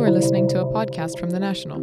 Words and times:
You 0.00 0.06
are 0.06 0.10
listening 0.10 0.48
to 0.48 0.62
a 0.62 0.64
podcast 0.64 1.18
from 1.18 1.28
The 1.28 1.38
National. 1.38 1.78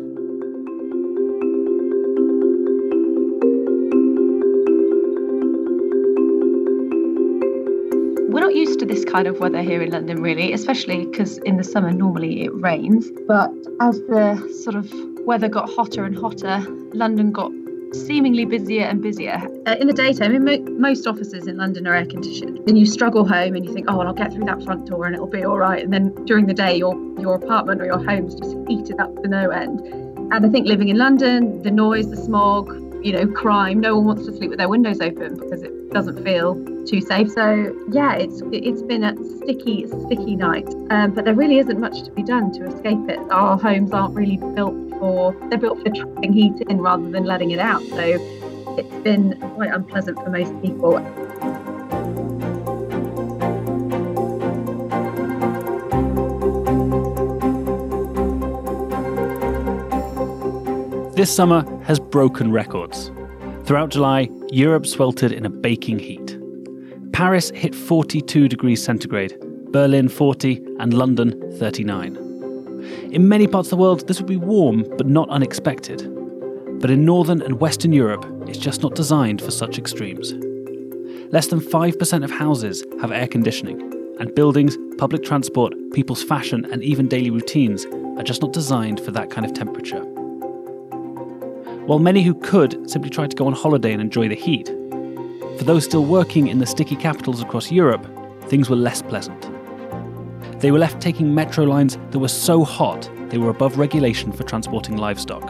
We're 8.27 8.41
not 8.41 8.55
used 8.55 8.79
to 8.79 8.87
this 8.87 9.05
kind 9.05 9.27
of 9.27 9.39
weather 9.39 9.61
here 9.61 9.83
in 9.83 9.91
London, 9.91 10.23
really, 10.23 10.51
especially 10.51 11.05
because 11.05 11.37
in 11.45 11.57
the 11.57 11.63
summer 11.63 11.91
normally 11.91 12.45
it 12.45 12.55
rains. 12.55 13.07
But 13.27 13.51
as 13.81 14.01
the 14.01 14.35
sort 14.63 14.77
of 14.77 14.91
weather 15.27 15.47
got 15.47 15.69
hotter 15.69 16.03
and 16.03 16.17
hotter, 16.17 16.65
London 16.93 17.31
got 17.31 17.51
seemingly 17.93 18.45
busier 18.45 18.83
and 18.83 19.01
busier. 19.01 19.41
Uh, 19.65 19.75
in 19.79 19.87
the 19.87 19.93
daytime, 19.93 20.35
I 20.35 20.39
mean, 20.39 20.65
mo- 20.65 20.71
most 20.73 21.07
offices 21.07 21.47
in 21.47 21.57
London 21.57 21.87
are 21.87 21.95
air 21.95 22.05
conditioned. 22.05 22.59
Then 22.65 22.75
you 22.75 22.85
struggle 22.85 23.27
home 23.27 23.55
and 23.55 23.65
you 23.65 23.73
think, 23.73 23.87
oh, 23.89 23.97
well, 23.97 24.07
I'll 24.07 24.13
get 24.13 24.33
through 24.33 24.45
that 24.45 24.63
front 24.63 24.87
door 24.87 25.05
and 25.05 25.15
it'll 25.15 25.27
be 25.27 25.43
all 25.43 25.57
right. 25.57 25.83
And 25.83 25.93
then 25.93 26.13
during 26.25 26.45
the 26.45 26.53
day, 26.53 26.77
your 26.77 26.95
your 27.19 27.35
apartment 27.35 27.81
or 27.81 27.85
your 27.85 28.03
home's 28.03 28.35
just 28.35 28.55
heated 28.67 28.99
up 28.99 29.13
to 29.21 29.27
no 29.27 29.49
end. 29.49 29.79
And 30.31 30.45
I 30.45 30.49
think 30.49 30.67
living 30.67 30.89
in 30.89 30.97
London, 30.97 31.61
the 31.63 31.71
noise, 31.71 32.09
the 32.09 32.17
smog, 32.17 32.69
you 33.03 33.13
know, 33.13 33.27
crime, 33.27 33.79
no 33.79 33.95
one 33.95 34.05
wants 34.05 34.25
to 34.25 34.35
sleep 34.35 34.49
with 34.49 34.59
their 34.59 34.69
windows 34.69 34.99
open 35.01 35.35
because 35.35 35.63
it 35.63 35.91
doesn't 35.91 36.23
feel 36.23 36.55
too 36.85 37.01
safe. 37.01 37.31
So 37.31 37.75
yeah, 37.91 38.13
it's 38.13 38.41
it's 38.51 38.81
been 38.81 39.03
a 39.03 39.15
sticky, 39.37 39.87
sticky 39.87 40.35
night. 40.35 40.67
Um, 40.89 41.11
but 41.11 41.25
there 41.25 41.35
really 41.35 41.59
isn't 41.59 41.79
much 41.79 42.03
to 42.03 42.11
be 42.11 42.23
done 42.23 42.51
to 42.53 42.65
escape 42.65 43.09
it. 43.09 43.19
Our 43.31 43.57
homes 43.57 43.91
aren't 43.93 44.15
really 44.15 44.37
built 44.37 44.75
for 44.99 45.35
they're 45.49 45.59
built 45.59 45.81
for 45.83 45.89
trapping 45.89 46.33
heat 46.33 46.61
in 46.69 46.81
rather 46.81 47.09
than 47.09 47.23
letting 47.23 47.51
it 47.51 47.59
out. 47.59 47.83
So 47.83 48.01
it's 48.77 49.03
been 49.03 49.37
quite 49.55 49.73
unpleasant 49.73 50.17
for 50.23 50.29
most 50.29 50.53
people. 50.61 50.97
This 61.17 61.35
summer 61.35 61.65
has 61.85 61.99
broken 61.99 62.51
records. 62.51 63.09
Throughout 63.63 63.89
July, 63.89 64.29
Europe 64.51 64.85
sweltered 64.85 65.31
in 65.31 65.47
a 65.47 65.49
baking 65.49 65.97
heat. 65.97 66.37
Paris 67.11 67.49
hit 67.55 67.73
42 67.73 68.47
degrees 68.47 68.83
centigrade, 68.83 69.35
Berlin 69.71 70.09
40, 70.09 70.63
and 70.79 70.93
London 70.93 71.31
39. 71.57 72.17
In 73.11 73.27
many 73.27 73.47
parts 73.47 73.65
of 73.65 73.69
the 73.71 73.81
world, 73.81 74.07
this 74.07 74.19
would 74.19 74.27
be 74.27 74.37
warm 74.37 74.85
but 74.95 75.07
not 75.07 75.27
unexpected. 75.29 76.03
But 76.79 76.91
in 76.91 77.03
northern 77.03 77.41
and 77.41 77.59
western 77.59 77.93
Europe, 77.93 78.23
it's 78.47 78.59
just 78.59 78.83
not 78.83 78.93
designed 78.93 79.41
for 79.41 79.49
such 79.49 79.79
extremes. 79.79 80.33
Less 81.33 81.47
than 81.47 81.61
5% 81.61 82.23
of 82.25 82.29
houses 82.29 82.85
have 83.01 83.11
air 83.11 83.27
conditioning, 83.27 83.81
and 84.19 84.35
buildings, 84.35 84.77
public 84.99 85.23
transport, 85.23 85.73
people's 85.93 86.23
fashion, 86.23 86.67
and 86.71 86.83
even 86.83 87.07
daily 87.07 87.31
routines 87.31 87.87
are 88.19 88.23
just 88.23 88.43
not 88.43 88.53
designed 88.53 88.99
for 88.99 89.09
that 89.09 89.31
kind 89.31 89.47
of 89.47 89.53
temperature. 89.55 90.05
While 91.87 91.99
many 91.99 92.21
who 92.21 92.33
could 92.33 92.91
simply 92.91 93.09
tried 93.09 93.29
to 93.29 93.37
go 93.37 93.47
on 93.47 93.53
holiday 93.53 93.93
and 93.93 94.01
enjoy 94.01 94.27
the 94.27 94.35
heat, 94.35 94.67
for 95.57 95.63
those 95.63 95.85
still 95.85 96.03
working 96.03 96.49
in 96.49 96.59
the 96.59 96.65
sticky 96.65 96.97
capitals 96.97 97.41
across 97.41 97.71
Europe, 97.71 98.05
things 98.49 98.69
were 98.69 98.75
less 98.75 99.01
pleasant. 99.01 99.49
They 100.59 100.71
were 100.71 100.79
left 100.79 101.01
taking 101.01 101.33
metro 101.33 101.63
lines 101.63 101.97
that 102.11 102.19
were 102.19 102.27
so 102.27 102.65
hot 102.65 103.09
they 103.29 103.37
were 103.37 103.49
above 103.49 103.77
regulation 103.77 104.33
for 104.33 104.43
transporting 104.43 104.97
livestock. 104.97 105.49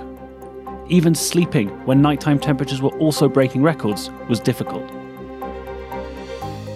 Even 0.89 1.15
sleeping 1.15 1.69
when 1.87 2.03
nighttime 2.03 2.37
temperatures 2.37 2.83
were 2.83 2.95
also 2.99 3.27
breaking 3.27 3.63
records 3.63 4.11
was 4.29 4.39
difficult. 4.39 4.87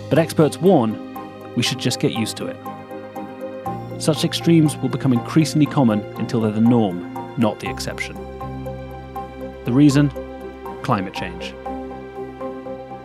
But 0.09 0.17
experts 0.17 0.57
warn 0.57 1.53
we 1.53 1.61
should 1.61 1.77
just 1.77 1.99
get 1.99 2.13
used 2.13 2.35
to 2.37 2.47
it. 2.47 2.57
Such 4.01 4.25
extremes 4.25 4.75
will 4.77 4.89
become 4.89 5.13
increasingly 5.13 5.67
common 5.67 5.99
until 6.17 6.41
they're 6.41 6.51
the 6.51 6.61
norm, 6.61 7.13
not 7.37 7.59
the 7.59 7.69
exception. 7.69 8.30
The 9.63 9.71
reason? 9.71 10.09
Climate 10.81 11.13
change. 11.13 11.53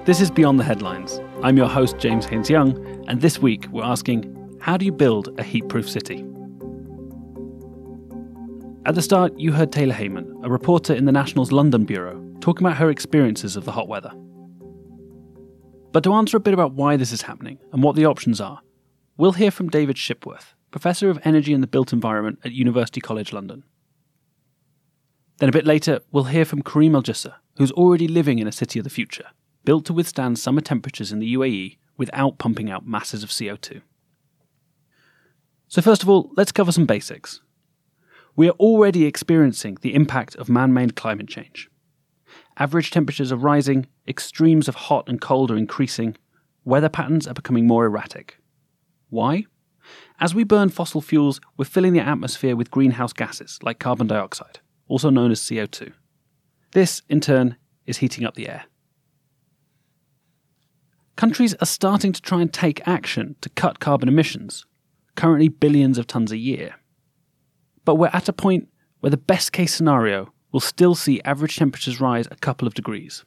This 0.06 0.22
is 0.22 0.30
Beyond 0.30 0.58
the 0.58 0.64
Headlines. 0.64 1.20
I'm 1.42 1.58
your 1.58 1.68
host, 1.68 1.98
James 1.98 2.24
Haines 2.24 2.48
Young, 2.48 3.04
and 3.08 3.20
this 3.20 3.38
week 3.38 3.66
we're 3.70 3.84
asking 3.84 4.32
how 4.58 4.78
do 4.78 4.86
you 4.86 4.92
build 4.92 5.38
a 5.38 5.42
heat 5.42 5.68
proof 5.68 5.86
city? 5.86 6.24
At 8.86 8.94
the 8.94 9.02
start, 9.02 9.38
you 9.38 9.52
heard 9.52 9.70
Taylor 9.70 9.92
Heyman, 9.92 10.42
a 10.42 10.48
reporter 10.48 10.94
in 10.94 11.04
the 11.04 11.12
National's 11.12 11.52
London 11.52 11.84
Bureau, 11.84 12.24
talking 12.40 12.66
about 12.66 12.78
her 12.78 12.88
experiences 12.88 13.56
of 13.56 13.66
the 13.66 13.72
hot 13.72 13.86
weather. 13.86 14.12
But 15.92 16.04
to 16.04 16.14
answer 16.14 16.38
a 16.38 16.40
bit 16.40 16.54
about 16.54 16.72
why 16.72 16.96
this 16.96 17.12
is 17.12 17.20
happening 17.20 17.58
and 17.70 17.82
what 17.82 17.96
the 17.96 18.06
options 18.06 18.40
are, 18.40 18.60
we'll 19.18 19.32
hear 19.32 19.50
from 19.50 19.68
David 19.68 19.96
Shipworth, 19.96 20.54
Professor 20.70 21.10
of 21.10 21.18
Energy 21.22 21.52
and 21.52 21.62
the 21.62 21.68
Built 21.68 21.92
Environment 21.92 22.38
at 22.46 22.52
University 22.52 23.02
College 23.02 23.34
London. 23.34 23.64
Then 25.38 25.48
a 25.48 25.52
bit 25.52 25.66
later, 25.66 26.00
we'll 26.10 26.24
hear 26.24 26.44
from 26.44 26.62
Karim 26.62 26.94
El 26.94 27.02
Jisr, 27.02 27.34
who's 27.56 27.72
already 27.72 28.08
living 28.08 28.38
in 28.38 28.48
a 28.48 28.52
city 28.52 28.78
of 28.78 28.84
the 28.84 28.90
future, 28.90 29.26
built 29.64 29.84
to 29.86 29.92
withstand 29.92 30.38
summer 30.38 30.60
temperatures 30.60 31.12
in 31.12 31.18
the 31.18 31.34
UAE 31.34 31.76
without 31.96 32.38
pumping 32.38 32.70
out 32.70 32.86
masses 32.86 33.22
of 33.22 33.30
CO2. 33.30 33.82
So, 35.68 35.82
first 35.82 36.02
of 36.02 36.08
all, 36.08 36.30
let's 36.36 36.52
cover 36.52 36.72
some 36.72 36.86
basics. 36.86 37.40
We 38.36 38.48
are 38.48 38.52
already 38.52 39.04
experiencing 39.04 39.78
the 39.80 39.94
impact 39.94 40.36
of 40.36 40.48
man 40.48 40.72
made 40.72 40.94
climate 40.94 41.28
change. 41.28 41.68
Average 42.58 42.90
temperatures 42.90 43.32
are 43.32 43.36
rising, 43.36 43.86
extremes 44.06 44.68
of 44.68 44.74
hot 44.74 45.08
and 45.08 45.20
cold 45.20 45.50
are 45.50 45.56
increasing, 45.56 46.16
weather 46.64 46.88
patterns 46.88 47.26
are 47.26 47.34
becoming 47.34 47.66
more 47.66 47.84
erratic. 47.84 48.38
Why? 49.10 49.44
As 50.20 50.34
we 50.34 50.44
burn 50.44 50.68
fossil 50.68 51.00
fuels, 51.00 51.40
we're 51.56 51.64
filling 51.64 51.92
the 51.92 52.00
atmosphere 52.00 52.56
with 52.56 52.70
greenhouse 52.70 53.12
gases 53.12 53.58
like 53.62 53.78
carbon 53.78 54.06
dioxide, 54.06 54.60
also 54.88 55.10
known 55.10 55.30
as 55.30 55.40
CO2. 55.40 55.92
This, 56.72 57.02
in 57.08 57.20
turn, 57.20 57.56
is 57.86 57.98
heating 57.98 58.24
up 58.24 58.34
the 58.34 58.48
air. 58.48 58.64
Countries 61.16 61.54
are 61.54 61.66
starting 61.66 62.12
to 62.12 62.20
try 62.20 62.42
and 62.42 62.52
take 62.52 62.86
action 62.86 63.36
to 63.40 63.48
cut 63.48 63.80
carbon 63.80 64.08
emissions, 64.08 64.66
currently 65.14 65.48
billions 65.48 65.96
of 65.96 66.06
tonnes 66.06 66.30
a 66.30 66.36
year. 66.36 66.74
But 67.86 67.94
we're 67.94 68.10
at 68.12 68.28
a 68.28 68.34
point 68.34 68.68
where 69.00 69.10
the 69.10 69.16
best 69.16 69.52
case 69.52 69.74
scenario 69.74 70.32
will 70.52 70.60
still 70.60 70.94
see 70.94 71.22
average 71.22 71.56
temperatures 71.56 72.00
rise 72.00 72.26
a 72.30 72.36
couple 72.36 72.68
of 72.68 72.74
degrees. 72.74 73.24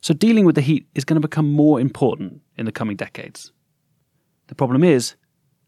So 0.00 0.14
dealing 0.14 0.44
with 0.46 0.54
the 0.54 0.60
heat 0.60 0.86
is 0.94 1.04
going 1.04 1.20
to 1.20 1.28
become 1.28 1.52
more 1.52 1.80
important 1.80 2.40
in 2.56 2.66
the 2.66 2.72
coming 2.72 2.96
decades. 2.96 3.52
The 4.46 4.54
problem 4.54 4.82
is, 4.84 5.14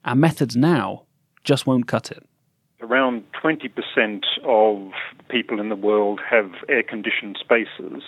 our 0.04 0.14
methods 0.14 0.56
now 0.56 1.04
just 1.44 1.66
won't 1.66 1.86
cut 1.86 2.10
it. 2.10 2.24
Around 2.82 3.22
20% 3.40 4.22
of 4.44 4.92
people 5.28 5.60
in 5.60 5.68
the 5.68 5.76
world 5.76 6.20
have 6.28 6.50
air 6.68 6.82
conditioned 6.82 7.38
spaces, 7.38 8.02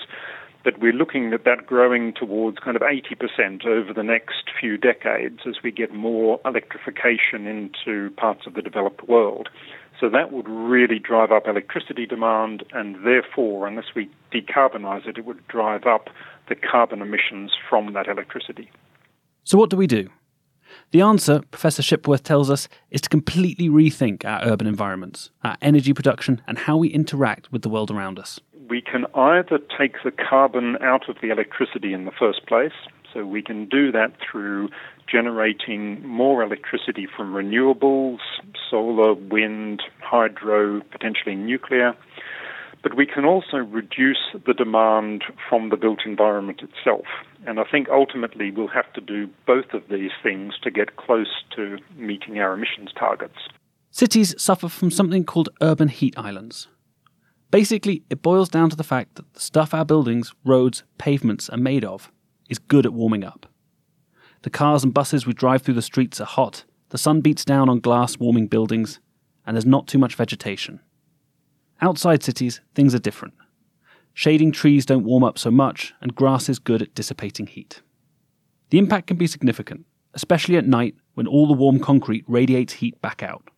but 0.64 0.80
we're 0.80 0.92
looking 0.92 1.32
at 1.32 1.44
that 1.44 1.64
growing 1.64 2.12
towards 2.12 2.58
kind 2.58 2.76
of 2.76 2.82
80% 2.82 3.64
over 3.64 3.92
the 3.92 4.02
next 4.02 4.50
few 4.58 4.76
decades 4.76 5.40
as 5.46 5.62
we 5.62 5.70
get 5.70 5.94
more 5.94 6.40
electrification 6.44 7.46
into 7.46 8.10
parts 8.16 8.48
of 8.48 8.54
the 8.54 8.62
developed 8.62 9.08
world. 9.08 9.48
So 10.00 10.08
that 10.10 10.32
would 10.32 10.48
really 10.48 10.98
drive 10.98 11.30
up 11.30 11.46
electricity 11.46 12.04
demand, 12.04 12.64
and 12.72 12.96
therefore, 13.06 13.68
unless 13.68 13.94
we 13.94 14.10
decarbonize 14.32 15.06
it, 15.06 15.18
it 15.18 15.24
would 15.24 15.46
drive 15.46 15.86
up 15.86 16.08
the 16.48 16.56
carbon 16.56 17.00
emissions 17.00 17.52
from 17.70 17.92
that 17.92 18.08
electricity. 18.08 18.68
So, 19.44 19.56
what 19.56 19.70
do 19.70 19.76
we 19.76 19.86
do? 19.86 20.08
The 20.94 21.00
answer, 21.00 21.40
Professor 21.50 21.82
Shipworth 21.82 22.22
tells 22.22 22.48
us, 22.48 22.68
is 22.92 23.00
to 23.00 23.08
completely 23.08 23.68
rethink 23.68 24.24
our 24.24 24.40
urban 24.44 24.68
environments, 24.68 25.28
our 25.42 25.56
energy 25.60 25.92
production, 25.92 26.40
and 26.46 26.56
how 26.56 26.76
we 26.76 26.86
interact 26.86 27.50
with 27.50 27.62
the 27.62 27.68
world 27.68 27.90
around 27.90 28.16
us. 28.16 28.38
We 28.68 28.80
can 28.80 29.04
either 29.12 29.58
take 29.76 29.96
the 30.04 30.12
carbon 30.12 30.76
out 30.80 31.08
of 31.08 31.16
the 31.20 31.30
electricity 31.30 31.94
in 31.94 32.04
the 32.04 32.12
first 32.12 32.46
place, 32.46 32.70
so 33.12 33.26
we 33.26 33.42
can 33.42 33.68
do 33.68 33.90
that 33.90 34.12
through 34.20 34.68
generating 35.10 36.06
more 36.06 36.44
electricity 36.44 37.08
from 37.08 37.34
renewables, 37.34 38.18
solar, 38.70 39.14
wind, 39.14 39.82
hydro, 40.00 40.80
potentially 40.92 41.34
nuclear. 41.34 41.96
But 42.84 42.96
we 42.96 43.06
can 43.06 43.24
also 43.24 43.56
reduce 43.56 44.20
the 44.46 44.54
demand 44.54 45.24
from 45.48 45.70
the 45.70 45.76
built 45.76 46.00
environment 46.04 46.60
itself. 46.62 47.06
And 47.46 47.58
I 47.58 47.64
think 47.64 47.88
ultimately 47.88 48.50
we'll 48.52 48.68
have 48.68 48.92
to 48.92 49.00
do 49.00 49.28
both 49.46 49.72
of 49.72 49.82
these 49.90 50.12
things 50.22 50.54
to 50.62 50.70
get 50.70 50.96
close 50.96 51.42
to 51.56 51.78
meeting 51.96 52.38
our 52.38 52.52
emissions 52.52 52.90
targets. 52.96 53.48
Cities 53.90 54.34
suffer 54.40 54.68
from 54.68 54.90
something 54.90 55.24
called 55.24 55.48
urban 55.62 55.88
heat 55.88 56.14
islands. 56.18 56.68
Basically, 57.50 58.02
it 58.10 58.20
boils 58.20 58.48
down 58.50 58.68
to 58.68 58.76
the 58.76 58.84
fact 58.84 59.14
that 59.14 59.32
the 59.32 59.40
stuff 59.40 59.72
our 59.72 59.84
buildings, 59.84 60.34
roads, 60.44 60.82
pavements 60.98 61.48
are 61.48 61.56
made 61.56 61.84
of 61.84 62.12
is 62.50 62.58
good 62.58 62.84
at 62.84 62.92
warming 62.92 63.24
up. 63.24 63.46
The 64.42 64.50
cars 64.50 64.84
and 64.84 64.92
buses 64.92 65.26
we 65.26 65.32
drive 65.32 65.62
through 65.62 65.74
the 65.74 65.80
streets 65.82 66.20
are 66.20 66.26
hot, 66.26 66.64
the 66.90 66.98
sun 66.98 67.22
beats 67.22 67.46
down 67.46 67.70
on 67.70 67.80
glass 67.80 68.18
warming 68.18 68.48
buildings, 68.48 69.00
and 69.46 69.56
there's 69.56 69.64
not 69.64 69.86
too 69.86 69.98
much 69.98 70.16
vegetation. 70.16 70.80
Outside 71.84 72.22
cities, 72.22 72.62
things 72.74 72.94
are 72.94 72.98
different. 72.98 73.34
Shading 74.14 74.52
trees 74.52 74.86
don't 74.86 75.04
warm 75.04 75.22
up 75.22 75.38
so 75.38 75.50
much, 75.50 75.92
and 76.00 76.14
grass 76.14 76.48
is 76.48 76.58
good 76.58 76.80
at 76.80 76.94
dissipating 76.94 77.46
heat. 77.46 77.82
The 78.70 78.78
impact 78.78 79.06
can 79.08 79.18
be 79.18 79.26
significant, 79.26 79.84
especially 80.14 80.56
at 80.56 80.66
night 80.66 80.94
when 81.12 81.26
all 81.26 81.46
the 81.46 81.52
warm 81.52 81.78
concrete 81.78 82.24
radiates 82.26 82.72
heat 82.72 82.98
back 83.02 83.22
out. 83.22 83.50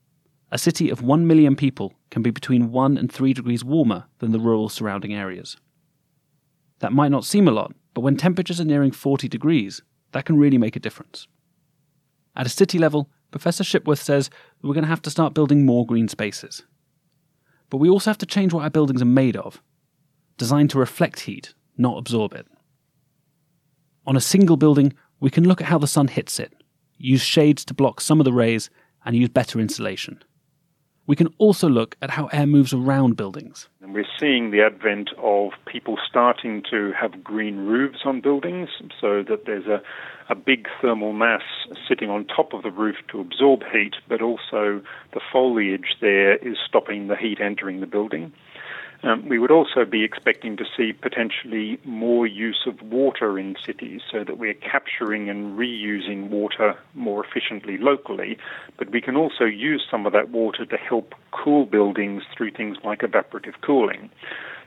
a 0.50 0.58
city 0.58 0.90
of 0.90 1.02
1 1.02 1.25
million 1.26 1.55
people 1.55 1.93
can 2.11 2.23
be 2.23 2.31
between 2.31 2.73
1 2.73 2.99
and 2.99 3.12
3 3.12 3.32
degrees 3.32 3.64
warmer 3.64 4.06
than 4.19 4.32
the 4.32 4.40
rural 4.40 4.69
surrounding 4.69 5.14
areas. 5.14 5.56
That 6.81 6.93
might 6.93 7.12
not 7.12 7.25
seem 7.25 7.46
a 7.46 7.52
lot, 7.52 7.75
but 7.94 8.00
when 8.00 8.17
temperatures 8.17 8.61
are 8.61 8.64
nearing 8.64 8.90
40 8.90 9.28
degrees, 9.28 9.82
that 10.12 10.25
can 10.25 10.37
really 10.37 10.58
make 10.58 10.75
a 10.75 10.81
difference. 10.81 11.28
At 12.34 12.46
a 12.46 12.50
city 12.50 12.78
level, 12.78 13.08
Professor 13.31 13.62
Shipworth 13.62 14.02
says 14.02 14.31
that 14.31 14.67
we're 14.67 14.75
going 14.75 14.84
to 14.84 14.88
have 14.88 15.02
to 15.02 15.11
start 15.11 15.34
building 15.34 15.64
more 15.64 15.87
green 15.87 16.08
spaces. 16.08 16.64
But 17.70 17.78
we 17.78 17.88
also 17.88 18.10
have 18.10 18.18
to 18.18 18.26
change 18.26 18.52
what 18.52 18.62
our 18.62 18.70
buildings 18.70 19.02
are 19.02 19.06
made 19.06 19.36
of, 19.36 19.62
designed 20.38 20.70
to 20.70 20.78
reflect 20.78 21.20
heat, 21.20 21.54
not 21.76 21.98
absorb 21.98 22.32
it. 22.34 22.46
On 24.06 24.16
a 24.16 24.20
single 24.20 24.56
building, 24.56 24.94
we 25.18 25.30
can 25.30 25.44
look 25.44 25.60
at 25.60 25.66
how 25.66 25.78
the 25.78 25.86
sun 25.86 26.08
hits 26.08 26.38
it, 26.38 26.52
use 26.96 27.22
shades 27.22 27.64
to 27.64 27.74
block 27.74 28.00
some 28.00 28.20
of 28.20 28.24
the 28.24 28.32
rays, 28.32 28.70
and 29.04 29.16
use 29.16 29.28
better 29.28 29.60
insulation. 29.60 30.22
We 31.06 31.14
can 31.14 31.29
also 31.38 31.69
look 31.69 31.97
at 32.03 32.11
how 32.11 32.26
air 32.26 32.47
moves 32.47 32.73
around 32.73 33.17
buildings. 33.17 33.69
And 33.81 33.94
we're 33.94 34.05
seeing 34.19 34.50
the 34.50 34.61
advent 34.62 35.11
of 35.19 35.53
people 35.64 35.99
starting 36.08 36.64
to 36.70 36.93
have 37.00 37.23
green 37.23 37.58
roofs 37.58 38.00
on 38.05 38.20
buildings 38.20 38.69
so 39.00 39.23
that 39.29 39.44
there's 39.47 39.67
a, 39.67 39.81
a 40.29 40.35
big 40.35 40.67
thermal 40.82 41.12
mass 41.12 41.43
sitting 41.88 42.11
on 42.11 42.25
top 42.25 42.53
of 42.53 42.64
the 42.64 42.73
roof 42.73 42.97
to 43.12 43.20
absorb 43.20 43.61
heat, 43.73 43.94
but 44.08 44.20
also 44.20 44.82
the 45.14 45.20
foliage 45.32 45.97
there 46.00 46.37
is 46.38 46.56
stopping 46.67 47.06
the 47.06 47.17
heat 47.17 47.41
entering 47.41 47.81
the 47.81 47.87
building. 47.87 48.32
Um, 49.02 49.28
we 49.28 49.38
would 49.38 49.50
also 49.50 49.84
be 49.84 50.04
expecting 50.04 50.56
to 50.56 50.64
see 50.76 50.93
potentially 50.93 51.78
more 51.84 52.26
use 52.26 52.66
of 52.66 52.81
water 52.82 53.38
in 53.38 53.56
cities 53.64 54.00
so 54.10 54.25
that 54.25 54.38
we're 54.38 54.54
capturing 54.54 55.28
and 55.28 55.58
reusing 55.58 56.28
water 56.28 56.76
more 56.94 57.25
efficiently 57.25 57.76
locally, 57.78 58.38
but 58.78 58.90
we 58.90 59.00
can 59.00 59.16
also 59.16 59.44
use 59.44 59.87
some 59.90 60.06
of 60.06 60.12
that 60.12 60.31
water 60.31 60.64
to 60.64 60.76
help 60.76 61.14
cool 61.31 61.66
buildings 61.66 62.22
through 62.37 62.50
things 62.52 62.78
like 62.84 63.00
evaporative 63.00 63.54
cooling. 63.60 64.10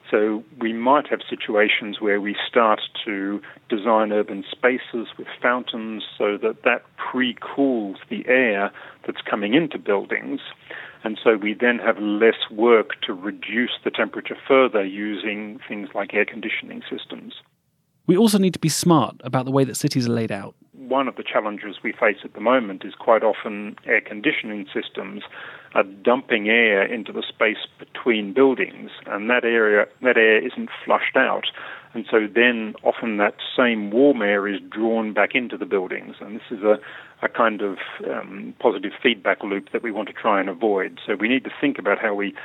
So 0.09 0.43
we 0.59 0.73
might 0.73 1.07
have 1.07 1.19
situations 1.29 2.01
where 2.01 2.19
we 2.19 2.35
start 2.47 2.81
to 3.05 3.41
design 3.69 4.11
urban 4.11 4.43
spaces 4.49 5.07
with 5.17 5.27
fountains 5.41 6.03
so 6.17 6.37
that 6.37 6.63
that 6.63 6.83
pre-cools 6.97 7.97
the 8.09 8.27
air 8.27 8.71
that's 9.05 9.21
coming 9.21 9.53
into 9.53 9.77
buildings. 9.77 10.41
And 11.03 11.17
so 11.23 11.37
we 11.37 11.53
then 11.53 11.79
have 11.79 11.97
less 11.99 12.49
work 12.51 13.01
to 13.03 13.13
reduce 13.13 13.71
the 13.83 13.91
temperature 13.91 14.37
further 14.47 14.83
using 14.83 15.59
things 15.67 15.89
like 15.95 16.13
air 16.13 16.25
conditioning 16.25 16.81
systems. 16.89 17.35
We 18.05 18.17
also 18.17 18.37
need 18.37 18.53
to 18.53 18.59
be 18.59 18.69
smart 18.69 19.15
about 19.23 19.45
the 19.45 19.51
way 19.51 19.63
that 19.63 19.75
cities 19.75 20.07
are 20.07 20.11
laid 20.11 20.31
out. 20.31 20.55
One 20.73 21.07
of 21.07 21.15
the 21.15 21.23
challenges 21.23 21.77
we 21.83 21.91
face 21.91 22.17
at 22.23 22.33
the 22.33 22.39
moment 22.39 22.83
is 22.83 22.95
quite 22.95 23.23
often 23.23 23.75
air 23.85 24.01
conditioning 24.01 24.65
systems 24.73 25.23
are 25.75 25.83
dumping 25.83 26.49
air 26.49 26.83
into 26.83 27.11
the 27.11 27.23
space 27.27 27.67
between 27.77 28.33
buildings, 28.33 28.91
and 29.05 29.29
that 29.29 29.43
area 29.43 29.85
that 30.01 30.17
air 30.17 30.45
isn't 30.45 30.69
flushed 30.85 31.15
out. 31.15 31.45
And 31.93 32.05
so 32.09 32.27
then 32.27 32.75
often 32.83 33.17
that 33.17 33.35
same 33.57 33.89
warm 33.89 34.21
air 34.21 34.47
is 34.47 34.59
drawn 34.69 35.11
back 35.13 35.33
into 35.33 35.57
the 35.57 35.65
buildings. 35.65 36.15
And 36.19 36.35
this 36.35 36.51
is 36.51 36.63
a, 36.63 36.77
a 37.23 37.29
kind 37.29 37.61
of 37.61 37.77
um, 38.07 38.53
positive 38.59 38.91
feedback 39.01 39.43
loop 39.43 39.71
that 39.71 39.81
we 39.81 39.91
want 39.91 40.07
to 40.09 40.13
try 40.13 40.39
and 40.39 40.49
avoid. 40.49 40.99
So 41.05 41.15
we 41.15 41.27
need 41.27 41.43
to 41.45 41.51
think 41.59 41.79
about 41.79 41.97
how 41.99 42.13
we 42.13 42.35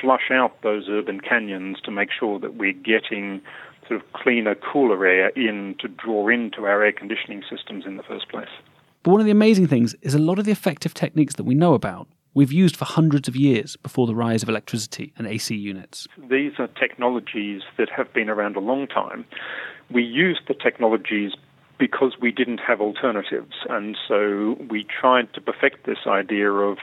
flush 0.00 0.30
out 0.30 0.62
those 0.62 0.88
urban 0.88 1.20
canyons 1.20 1.80
to 1.84 1.90
make 1.90 2.08
sure 2.18 2.38
that 2.40 2.54
we're 2.54 2.72
getting 2.72 3.42
sort 3.86 4.00
of 4.00 4.12
cleaner, 4.14 4.54
cooler 4.54 5.04
air 5.04 5.28
in 5.30 5.74
to 5.80 5.88
draw 5.88 6.28
into 6.28 6.64
our 6.64 6.82
air 6.82 6.92
conditioning 6.92 7.42
systems 7.48 7.84
in 7.84 7.98
the 7.98 8.02
first 8.02 8.30
place. 8.30 8.48
But 9.02 9.10
one 9.10 9.20
of 9.20 9.26
the 9.26 9.32
amazing 9.32 9.66
things 9.66 9.94
is 10.00 10.14
a 10.14 10.18
lot 10.18 10.38
of 10.38 10.46
the 10.46 10.52
effective 10.52 10.94
techniques 10.94 11.34
that 11.34 11.44
we 11.44 11.54
know 11.54 11.74
about 11.74 12.08
we've 12.34 12.52
used 12.52 12.76
for 12.76 12.84
hundreds 12.84 13.28
of 13.28 13.36
years 13.36 13.76
before 13.76 14.06
the 14.06 14.14
rise 14.14 14.42
of 14.42 14.48
electricity 14.48 15.12
and 15.16 15.26
AC 15.26 15.54
units. 15.54 16.06
These 16.28 16.52
are 16.58 16.66
technologies 16.66 17.62
that 17.78 17.88
have 17.90 18.12
been 18.12 18.28
around 18.28 18.56
a 18.56 18.60
long 18.60 18.86
time. 18.86 19.24
We 19.90 20.02
used 20.02 20.42
the 20.48 20.54
technologies 20.54 21.32
because 21.78 22.16
we 22.20 22.30
didn't 22.30 22.58
have 22.58 22.80
alternatives, 22.80 23.54
and 23.68 23.96
so 24.06 24.56
we 24.70 24.84
tried 24.84 25.32
to 25.34 25.40
perfect 25.40 25.86
this 25.86 26.06
idea 26.06 26.50
of 26.50 26.78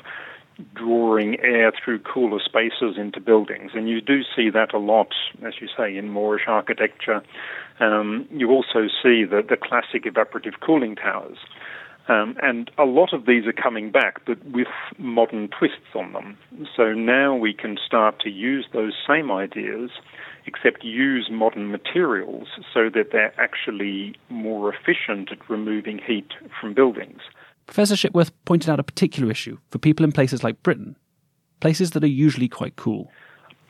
drawing 0.76 1.40
air 1.40 1.72
through 1.72 2.00
cooler 2.00 2.40
spaces 2.44 2.98
into 2.98 3.20
buildings. 3.20 3.72
And 3.74 3.90
you 3.90 4.02
do 4.02 4.22
see 4.36 4.50
that 4.50 4.74
a 4.74 4.78
lot, 4.78 5.14
as 5.44 5.54
you 5.60 5.68
say, 5.76 5.96
in 5.96 6.10
Moorish 6.10 6.44
architecture. 6.48 7.24
Um, 7.80 8.28
you 8.32 8.52
also 8.52 8.88
see 9.02 9.24
the, 9.24 9.44
the 9.48 9.58
classic 9.58 10.04
evaporative 10.04 10.60
cooling 10.60 10.96
towers. 10.96 11.38
Um, 12.08 12.36
and 12.42 12.72
a 12.78 12.84
lot 12.84 13.14
of 13.14 13.26
these 13.26 13.46
are 13.46 13.54
coming 13.54 13.92
back, 13.92 14.26
but 14.26 14.44
with 14.46 14.68
modern 14.98 15.50
twists 15.50 15.96
on 15.96 16.14
them. 16.14 16.38
So 16.76 16.94
now 16.94 17.36
we 17.36 17.54
can 17.54 17.78
start 17.86 18.20
to 18.22 18.30
use 18.30 18.66
those 18.74 18.94
same 19.08 19.32
ideas, 19.32 19.92
except 20.46 20.84
use 20.84 21.30
modern 21.32 21.72
materials 21.72 22.48
so 22.74 22.90
that 22.90 23.12
they're 23.12 23.40
actually 23.40 24.16
more 24.30 24.74
efficient 24.74 25.32
at 25.32 25.50
removing 25.50 26.00
heat 26.06 26.32
from 26.60 26.74
buildings. 26.74 27.22
Professor 27.68 27.96
Shipworth 27.96 28.32
pointed 28.46 28.70
out 28.70 28.80
a 28.80 28.84
particular 28.84 29.32
issue 29.32 29.58
for 29.70 29.78
people 29.78 30.04
in 30.04 30.12
places 30.12 30.44
like 30.44 30.62
Britain, 30.64 30.98
places 31.60 31.92
that 31.92 32.04
are 32.04 32.08
usually 32.08 32.50
quite 32.50 32.76
cool. 32.76 33.12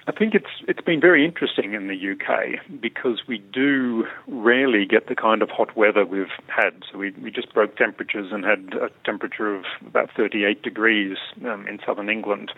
I 0.08 0.12
think 0.12 0.34
it's 0.34 0.50
it's 0.68 0.82
been 0.82 1.00
very 1.00 1.24
interesting 1.24 1.74
in 1.74 1.88
the 1.88 2.12
UK 2.12 2.82
because 2.82 3.22
we 3.28 3.38
do 3.38 4.06
rarely 4.28 4.86
get 4.86 5.08
the 5.08 5.16
kind 5.16 5.44
of 5.44 5.50
hot 5.50 5.78
weather 5.78 6.06
we've 6.06 6.26
had. 6.48 6.84
So 6.92 6.98
we 6.98 7.12
we 7.22 7.30
just 7.30 7.54
broke 7.54 7.78
temperatures 7.78 8.32
and 8.32 8.44
had 8.44 8.74
a 8.82 8.90
temperature 9.06 9.56
of 9.56 9.64
about 9.86 10.10
38 10.18 10.64
degrees 10.64 11.18
um, 11.46 11.68
in 11.68 11.80
southern 11.86 12.10
England. 12.10 12.52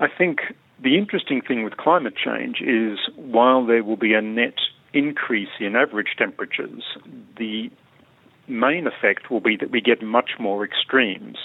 I 0.00 0.08
think 0.08 0.40
the 0.82 0.96
interesting 0.96 1.42
thing 1.42 1.62
with 1.62 1.76
climate 1.76 2.14
change 2.16 2.60
is 2.60 2.98
while 3.16 3.64
there 3.66 3.84
will 3.84 3.96
be 3.96 4.14
a 4.14 4.22
net 4.22 4.56
increase 4.94 5.60
in 5.60 5.76
average 5.76 6.14
temperatures, 6.16 6.82
the 7.36 7.70
main 8.48 8.86
effect 8.86 9.30
will 9.30 9.40
be 9.40 9.56
that 9.56 9.70
we 9.70 9.80
get 9.80 10.02
much 10.02 10.30
more 10.38 10.64
extremes. 10.64 11.36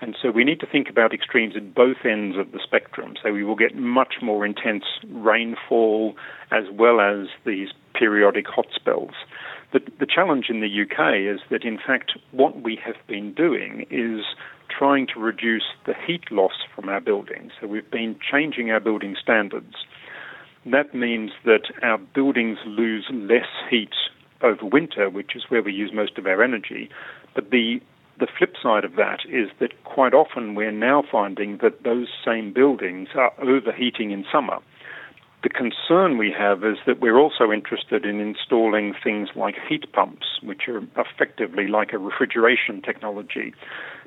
And 0.00 0.16
so 0.20 0.30
we 0.30 0.44
need 0.44 0.60
to 0.60 0.66
think 0.66 0.88
about 0.88 1.12
extremes 1.12 1.54
at 1.56 1.74
both 1.74 1.98
ends 2.04 2.38
of 2.38 2.52
the 2.52 2.60
spectrum. 2.62 3.14
So 3.22 3.32
we 3.32 3.44
will 3.44 3.56
get 3.56 3.74
much 3.76 4.14
more 4.22 4.46
intense 4.46 4.84
rainfall 5.08 6.14
as 6.50 6.64
well 6.72 7.00
as 7.00 7.28
these 7.44 7.68
periodic 7.94 8.46
hot 8.46 8.66
spells. 8.74 9.12
The, 9.72 9.80
the 9.98 10.06
challenge 10.06 10.46
in 10.48 10.60
the 10.60 10.82
UK 10.82 11.34
is 11.34 11.40
that, 11.50 11.64
in 11.64 11.78
fact, 11.78 12.12
what 12.32 12.62
we 12.62 12.78
have 12.84 12.96
been 13.06 13.34
doing 13.34 13.86
is 13.90 14.24
trying 14.68 15.06
to 15.14 15.20
reduce 15.20 15.64
the 15.86 15.94
heat 16.06 16.30
loss 16.30 16.64
from 16.74 16.88
our 16.88 17.00
buildings. 17.00 17.52
So 17.60 17.66
we've 17.66 17.90
been 17.90 18.16
changing 18.30 18.70
our 18.70 18.80
building 18.80 19.16
standards. 19.20 19.74
That 20.64 20.94
means 20.94 21.32
that 21.44 21.70
our 21.82 21.98
buildings 21.98 22.58
lose 22.64 23.06
less 23.12 23.48
heat 23.68 23.92
over 24.42 24.64
winter, 24.64 25.10
which 25.10 25.36
is 25.36 25.44
where 25.48 25.62
we 25.62 25.72
use 25.72 25.90
most 25.92 26.18
of 26.18 26.26
our 26.26 26.42
energy. 26.42 26.88
But 27.34 27.50
the 27.50 27.80
the 28.20 28.28
flip 28.38 28.54
side 28.62 28.84
of 28.84 28.96
that 28.96 29.20
is 29.28 29.48
that 29.58 29.84
quite 29.84 30.14
often 30.14 30.54
we're 30.54 30.70
now 30.70 31.02
finding 31.10 31.58
that 31.62 31.82
those 31.82 32.08
same 32.24 32.52
buildings 32.52 33.08
are 33.14 33.32
overheating 33.40 34.10
in 34.10 34.24
summer. 34.30 34.58
The 35.42 35.48
concern 35.48 36.18
we 36.18 36.30
have 36.38 36.64
is 36.64 36.76
that 36.86 37.00
we're 37.00 37.18
also 37.18 37.50
interested 37.50 38.04
in 38.04 38.20
installing 38.20 38.94
things 39.02 39.30
like 39.34 39.54
heat 39.68 39.90
pumps, 39.92 40.38
which 40.42 40.68
are 40.68 40.82
effectively 40.98 41.66
like 41.66 41.94
a 41.94 41.98
refrigeration 41.98 42.82
technology. 42.82 43.54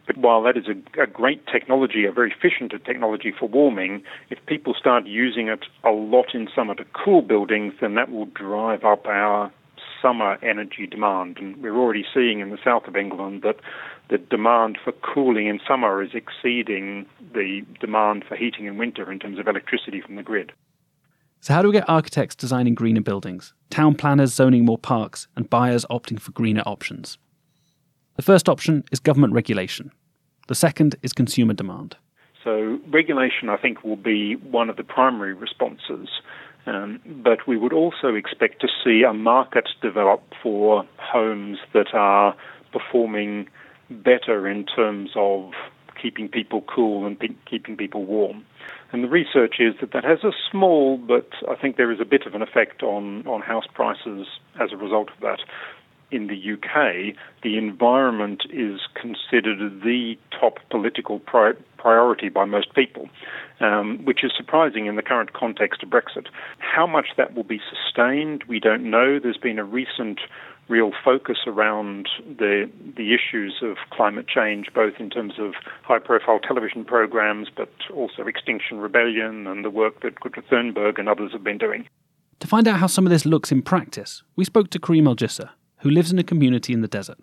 But 0.06 0.18
while 0.18 0.44
that 0.44 0.58
is 0.58 0.66
a, 0.68 1.02
a, 1.02 1.08
great 1.08 1.48
technology, 1.48 2.06
a 2.06 2.12
very 2.12 2.32
efficient 2.32 2.72
technology 2.86 3.34
for 3.38 3.48
warming, 3.48 4.04
if 4.30 4.38
people 4.46 4.76
start 4.78 5.08
using 5.08 5.48
it 5.48 5.66
a 5.84 5.90
lot 5.90 6.36
in 6.36 6.50
summer 6.54 6.76
to 6.76 6.86
cool 6.94 7.22
buildings, 7.24 7.74
then 7.82 7.96
that 7.96 8.12
will 8.12 8.26
drive 8.26 8.84
up 8.84 9.08
our 9.08 9.52
summer 10.04 10.38
energy 10.44 10.86
demand. 10.86 11.38
And 11.38 11.58
we're 11.58 11.78
already 11.78 12.06
seeing 12.14 12.42
in 12.42 12.50
the 12.50 12.60
south 12.64 12.88
of 12.88 12.96
England 12.96 13.42
that 13.44 13.56
the 14.14 14.20
demand 14.20 14.78
for 14.84 14.92
cooling 14.92 15.48
in 15.48 15.60
summer 15.68 16.04
is 16.04 16.12
exceeding 16.14 17.08
the 17.34 17.66
demand 17.82 18.24
for 18.30 18.36
heating 18.36 18.68
in 18.68 18.78
winter 18.78 19.12
in 19.12 19.18
terms 19.18 19.40
of 19.40 19.48
electricity 19.48 20.02
from 20.02 20.18
the 20.18 20.22
grid. 20.22 20.52
So, 21.40 21.56
how 21.56 21.64
do 21.64 21.70
we 21.70 21.74
get 21.74 21.90
architects 21.90 22.36
designing 22.36 22.76
greener 22.76 23.02
buildings, 23.02 23.56
town 23.72 23.96
planners 23.96 24.32
zoning 24.32 24.66
more 24.66 24.78
parks, 24.78 25.28
and 25.36 25.50
buyers 25.50 25.84
opting 25.90 26.20
for 26.20 26.32
greener 26.32 26.62
options? 26.68 27.18
The 28.16 28.22
first 28.22 28.48
option 28.48 28.84
is 28.92 29.00
government 29.00 29.34
regulation. 29.34 29.92
The 30.48 30.54
second 30.54 30.96
is 31.02 31.12
consumer 31.12 31.56
demand. 31.56 31.98
So, 32.44 32.80
regulation, 32.92 33.50
I 33.50 33.58
think, 33.58 33.84
will 33.84 33.96
be 33.96 34.36
one 34.36 34.70
of 34.70 34.78
the 34.78 34.84
primary 34.84 35.34
responses. 35.34 36.08
Um, 36.68 37.00
but 37.04 37.48
we 37.48 37.58
would 37.58 37.74
also 37.74 38.14
expect 38.14 38.62
to 38.62 38.68
see 38.84 39.02
a 39.02 39.12
market 39.12 39.70
develop 39.82 40.22
for 40.44 40.88
homes 41.00 41.58
that 41.74 41.96
are 41.96 42.36
performing 42.72 43.48
better 43.90 44.48
in 44.48 44.66
terms 44.66 45.12
of 45.16 45.52
keeping 46.02 46.28
people 46.28 46.64
cool 46.74 47.06
and 47.06 47.20
pe- 47.20 47.36
keeping 47.50 47.78
people 47.78 48.06
warm. 48.06 48.46
And 48.92 49.04
the 49.04 49.08
research 49.08 49.56
is 49.60 49.74
that 49.82 49.92
that 49.94 50.04
has 50.04 50.24
a 50.24 50.32
small, 50.52 50.98
but 50.98 51.30
I 51.50 51.56
think 51.56 51.78
there 51.78 51.92
is 51.92 52.00
a 52.00 52.06
bit 52.06 52.26
of 52.28 52.36
an 52.36 52.42
effect 52.42 52.84
on, 52.84 53.26
on 53.26 53.42
house 53.42 53.66
prices 53.74 54.28
as 54.60 54.72
a 54.72 54.78
result 54.78 55.10
of 55.10 55.20
that. 55.22 55.40
In 56.14 56.28
the 56.28 56.54
UK, 56.54 57.16
the 57.42 57.58
environment 57.58 58.44
is 58.52 58.82
considered 58.94 59.82
the 59.84 60.16
top 60.40 60.60
political 60.70 61.20
pri- 61.20 61.54
priority 61.78 62.30
by 62.30 62.46
most 62.46 62.74
people, 62.76 63.10
um, 63.60 64.00
which 64.06 64.24
is 64.24 64.32
surprising 64.38 64.86
in 64.86 64.96
the 64.96 65.02
current 65.02 65.34
context 65.34 65.82
of 65.84 65.90
Brexit. 65.90 66.28
How 66.60 66.86
much 66.86 67.08
that 67.18 67.34
will 67.34 67.44
be 67.44 67.60
sustained, 67.70 68.44
we 68.48 68.60
don't 68.60 68.90
know. 68.90 69.20
There's 69.20 69.38
been 69.38 69.60
a 69.60 69.64
recent 69.64 70.20
real 70.70 70.92
focus 71.04 71.40
around 71.46 72.08
the 72.26 72.70
the 72.96 73.14
issues 73.14 73.56
of 73.62 73.76
climate 73.92 74.28
change, 74.28 74.68
both 74.74 74.94
in 75.00 75.10
terms 75.10 75.34
of 75.38 75.54
high-profile 75.84 76.40
television 76.40 76.86
programs, 76.86 77.50
but 77.56 77.72
also 77.94 78.26
Extinction 78.28 78.80
Rebellion 78.80 79.48
and 79.48 79.66
the 79.66 79.70
work 79.70 80.02
that 80.02 80.16
Greta 80.16 80.42
Thunberg 80.42 81.00
and 81.00 81.10
others 81.10 81.32
have 81.34 81.44
been 81.44 81.58
doing. 81.58 81.88
To 82.40 82.48
find 82.48 82.68
out 82.68 82.80
how 82.80 82.88
some 82.88 83.06
of 83.06 83.10
this 83.10 83.26
looks 83.26 83.52
in 83.52 83.62
practice, 83.62 84.24
we 84.36 84.46
spoke 84.46 84.70
to 84.72 84.80
Karim 84.80 85.08
El 85.08 85.16
Jisr, 85.16 85.50
who 85.84 85.90
lives 85.90 86.14
in 86.14 86.18
a 86.18 86.24
community 86.24 86.72
in 86.72 86.82
the 86.82 86.88
desert. 86.88 87.18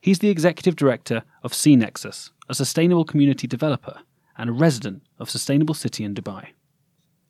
He's 0.00 0.20
the 0.20 0.30
executive 0.30 0.76
director 0.76 1.24
of 1.42 1.52
See 1.52 1.76
Nexus, 1.76 2.30
a 2.48 2.54
sustainable 2.54 3.04
community 3.04 3.46
developer 3.46 4.00
and 4.38 4.48
a 4.48 4.54
resident 4.54 5.02
of 5.18 5.28
Sustainable 5.28 5.74
City 5.74 6.02
in 6.02 6.14
Dubai. 6.14 6.48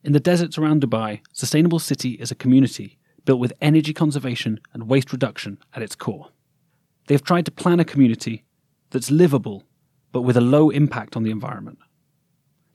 In 0.05 0.13
the 0.13 0.21
deserts 0.21 0.57
around 0.57 0.83
Dubai, 0.83 1.21
Sustainable 1.33 1.81
City 1.81 2.13
is 2.13 2.31
a 2.31 2.37
community 2.37 2.97
built 3.25 3.41
with 3.41 3.53
energy 3.61 3.93
conservation 3.93 4.61
and 4.73 4.89
waste 4.89 5.11
reduction 5.11 5.59
at 5.75 5.83
its 5.83 5.97
core. 5.97 6.29
They 7.09 7.15
have 7.15 7.25
tried 7.25 7.47
to 7.47 7.51
plan 7.51 7.81
a 7.81 7.85
community 7.85 8.45
that's 8.91 9.11
livable 9.11 9.65
but 10.13 10.23
with 10.23 10.37
a 10.37 10.41
low 10.41 10.71
impact 10.71 11.17
on 11.17 11.25
the 11.25 11.33
environment. 11.33 11.79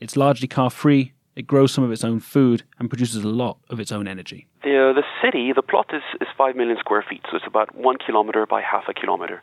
It's 0.02 0.18
largely 0.18 0.50
car 0.50 0.70
free, 0.70 1.14
it 1.36 1.48
grows 1.48 1.72
some 1.72 1.84
of 1.84 1.92
its 1.92 2.04
own 2.04 2.20
food, 2.20 2.63
and 2.80 2.89
produces 2.89 3.24
a 3.24 3.27
lot 3.27 3.58
of 3.70 3.80
its 3.80 3.92
own 3.92 4.08
energy. 4.08 4.48
The, 4.63 4.89
uh, 4.89 4.94
the 4.94 5.04
city, 5.24 5.51
the 5.54 5.62
plot 5.62 5.88
is, 5.94 6.04
is 6.22 6.27
5 6.38 6.56
million 6.56 6.77
square 6.80 7.04
feet, 7.08 7.22
so 7.30 7.38
it's 7.38 7.48
about 7.48 7.75
one 7.75 7.98
kilometer 7.98 8.46
by 8.46 8.62
half 8.62 8.86
a 8.88 8.94
kilometer. 8.94 9.42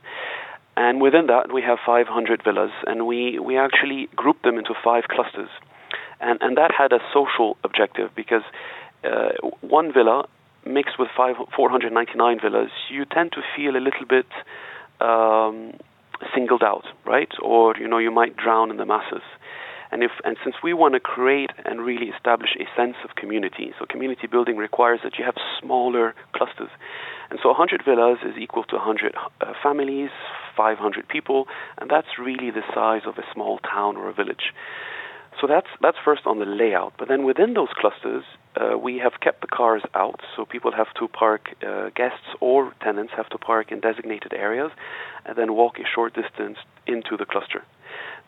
And 0.76 1.02
within 1.02 1.26
that, 1.26 1.52
we 1.52 1.60
have 1.62 1.78
500 1.84 2.42
villas, 2.42 2.70
and 2.86 3.06
we, 3.06 3.38
we 3.38 3.58
actually 3.58 4.08
grouped 4.16 4.42
them 4.42 4.56
into 4.56 4.74
five 4.82 5.04
clusters. 5.04 5.50
And, 6.20 6.38
and 6.40 6.56
that 6.56 6.70
had 6.76 6.92
a 6.92 7.00
social 7.12 7.56
objective 7.62 8.10
because 8.14 8.42
uh, 9.04 9.32
one 9.60 9.92
villa 9.92 10.26
mixed 10.64 10.98
with 10.98 11.08
five, 11.16 11.36
499 11.54 12.40
villas, 12.40 12.70
you 12.90 13.04
tend 13.04 13.32
to 13.32 13.42
feel 13.56 13.76
a 13.76 13.82
little 13.82 14.06
bit 14.08 14.26
um, 15.00 15.74
singled 16.34 16.62
out, 16.62 16.84
right? 17.04 17.30
Or 17.42 17.74
you 17.76 17.88
know 17.88 17.98
you 17.98 18.10
might 18.10 18.36
drown 18.36 18.70
in 18.70 18.76
the 18.76 18.86
masses. 18.86 19.22
And 19.92 20.02
if 20.02 20.10
and 20.24 20.36
since 20.42 20.56
we 20.64 20.72
want 20.72 20.94
to 20.94 21.00
create 21.00 21.50
and 21.66 21.82
really 21.82 22.06
establish 22.06 22.56
a 22.58 22.66
sense 22.74 22.96
of 23.04 23.14
community, 23.14 23.74
so 23.78 23.84
community 23.84 24.26
building 24.26 24.56
requires 24.56 25.00
that 25.04 25.18
you 25.18 25.24
have 25.24 25.36
smaller 25.60 26.14
clusters. 26.34 26.70
And 27.30 27.38
so 27.42 27.50
100 27.50 27.82
villas 27.84 28.18
is 28.24 28.36
equal 28.40 28.64
to 28.64 28.76
100 28.76 29.14
uh, 29.14 29.52
families, 29.62 30.10
500 30.56 31.08
people, 31.08 31.46
and 31.78 31.90
that's 31.90 32.18
really 32.18 32.50
the 32.50 32.62
size 32.74 33.02
of 33.06 33.18
a 33.18 33.24
small 33.32 33.58
town 33.58 33.96
or 33.96 34.08
a 34.08 34.14
village. 34.14 34.52
So 35.40 35.46
that's 35.46 35.68
that's 35.80 35.96
first 36.04 36.22
on 36.26 36.38
the 36.38 36.46
layout. 36.46 36.94
But 36.98 37.08
then 37.08 37.24
within 37.24 37.54
those 37.54 37.72
clusters, 37.76 38.24
uh, 38.56 38.78
we 38.78 38.98
have 38.98 39.20
kept 39.20 39.40
the 39.40 39.46
cars 39.46 39.82
out, 39.94 40.20
so 40.36 40.44
people 40.44 40.72
have 40.72 40.92
to 40.98 41.08
park, 41.08 41.50
uh, 41.66 41.90
guests 41.94 42.28
or 42.40 42.72
tenants 42.82 43.12
have 43.16 43.28
to 43.30 43.38
park 43.38 43.72
in 43.72 43.80
designated 43.80 44.32
areas, 44.32 44.70
and 45.26 45.36
then 45.36 45.54
walk 45.54 45.78
a 45.78 45.86
short 45.94 46.14
distance 46.14 46.58
into 46.86 47.16
the 47.16 47.24
cluster. 47.26 47.62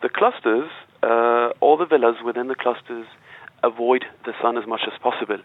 The 0.05 0.09
clusters, 0.09 0.69
uh, 1.01 1.49
all 1.61 1.77
the 1.77 1.87
villas 1.87 2.17
within 2.23 2.47
the 2.47 2.53
clusters, 2.53 3.07
avoid 3.63 4.05
the 4.23 4.33
sun 4.39 4.55
as 4.55 4.67
much 4.67 4.81
as 4.85 4.93
possible. 5.01 5.39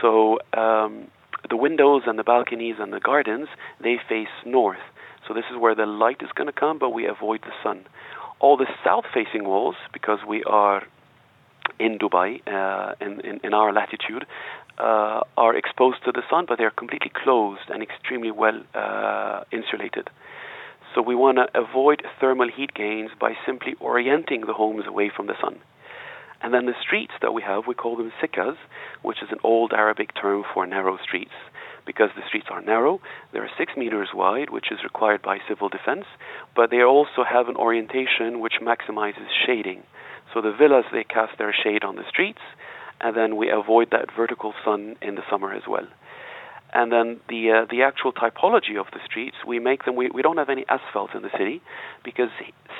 So 0.00 0.40
um, 0.58 1.06
the 1.48 1.56
windows 1.56 2.02
and 2.06 2.18
the 2.18 2.24
balconies 2.24 2.74
and 2.80 2.92
the 2.92 2.98
gardens 2.98 3.46
they 3.80 4.00
face 4.08 4.34
north. 4.44 4.82
So 5.28 5.34
this 5.34 5.44
is 5.52 5.56
where 5.56 5.76
the 5.76 5.86
light 5.86 6.16
is 6.20 6.30
going 6.34 6.48
to 6.48 6.52
come, 6.52 6.80
but 6.80 6.90
we 6.90 7.06
avoid 7.06 7.42
the 7.42 7.52
sun. 7.62 7.86
All 8.40 8.56
the 8.56 8.66
south-facing 8.84 9.44
walls, 9.44 9.76
because 9.92 10.18
we 10.26 10.42
are 10.42 10.82
in 11.78 11.96
Dubai, 11.96 12.40
uh, 12.48 12.96
in, 13.00 13.20
in, 13.20 13.38
in, 13.44 13.54
our 13.54 13.72
latitude, 13.72 14.26
uh, 14.78 15.20
are 15.36 15.54
exposed 15.54 15.98
to 16.06 16.10
the 16.10 16.22
sun, 16.28 16.46
but 16.48 16.58
they 16.58 16.64
are 16.64 16.70
completely 16.70 17.12
closed 17.22 17.68
and 17.68 17.84
extremely 17.84 18.32
well 18.32 18.60
uh, 18.74 19.44
insulated. 19.52 20.10
So 20.94 21.00
we 21.00 21.14
want 21.14 21.38
to 21.38 21.48
avoid 21.58 22.02
thermal 22.20 22.48
heat 22.54 22.74
gains 22.74 23.10
by 23.18 23.32
simply 23.46 23.74
orienting 23.80 24.42
the 24.42 24.52
homes 24.52 24.84
away 24.86 25.10
from 25.14 25.26
the 25.26 25.40
sun. 25.40 25.58
And 26.42 26.52
then 26.52 26.66
the 26.66 26.74
streets 26.84 27.12
that 27.22 27.32
we 27.32 27.42
have, 27.42 27.64
we 27.66 27.74
call 27.74 27.96
them 27.96 28.12
sikkas, 28.20 28.56
which 29.02 29.22
is 29.22 29.28
an 29.30 29.38
old 29.44 29.72
Arabic 29.72 30.10
term 30.20 30.44
for 30.52 30.66
narrow 30.66 30.98
streets. 31.02 31.32
Because 31.86 32.10
the 32.14 32.26
streets 32.26 32.48
are 32.50 32.60
narrow, 32.60 33.00
they 33.32 33.38
are 33.38 33.48
six 33.56 33.72
meters 33.76 34.10
wide, 34.14 34.50
which 34.50 34.70
is 34.70 34.84
required 34.84 35.22
by 35.22 35.38
civil 35.48 35.68
defense, 35.68 36.04
but 36.54 36.70
they 36.70 36.82
also 36.82 37.24
have 37.28 37.48
an 37.48 37.56
orientation 37.56 38.40
which 38.40 38.60
maximizes 38.60 39.28
shading. 39.46 39.82
So 40.34 40.40
the 40.40 40.52
villas 40.52 40.84
they 40.92 41.04
cast 41.04 41.38
their 41.38 41.54
shade 41.54 41.84
on 41.84 41.96
the 41.96 42.08
streets, 42.08 42.40
and 43.00 43.16
then 43.16 43.36
we 43.36 43.50
avoid 43.50 43.90
that 43.90 44.14
vertical 44.14 44.52
sun 44.64 44.96
in 45.00 45.14
the 45.14 45.22
summer 45.30 45.52
as 45.52 45.62
well. 45.68 45.86
And 46.72 46.90
then 46.90 47.20
the 47.28 47.50
uh, 47.50 47.66
the 47.70 47.82
actual 47.82 48.12
typology 48.12 48.80
of 48.80 48.86
the 48.92 49.00
streets, 49.04 49.36
we 49.46 49.58
make 49.58 49.84
them. 49.84 49.94
We, 49.94 50.08
we 50.08 50.22
don't 50.22 50.38
have 50.38 50.48
any 50.48 50.64
asphalt 50.68 51.14
in 51.14 51.22
the 51.22 51.30
city 51.36 51.60
because 52.02 52.30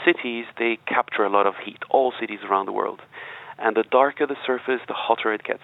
cities 0.04 0.46
they 0.58 0.78
capture 0.86 1.24
a 1.24 1.30
lot 1.30 1.46
of 1.46 1.54
heat. 1.62 1.78
All 1.90 2.12
cities 2.18 2.40
around 2.48 2.66
the 2.66 2.72
world, 2.72 3.02
and 3.58 3.76
the 3.76 3.84
darker 3.84 4.26
the 4.26 4.36
surface, 4.46 4.80
the 4.88 4.94
hotter 4.94 5.32
it 5.32 5.44
gets. 5.44 5.62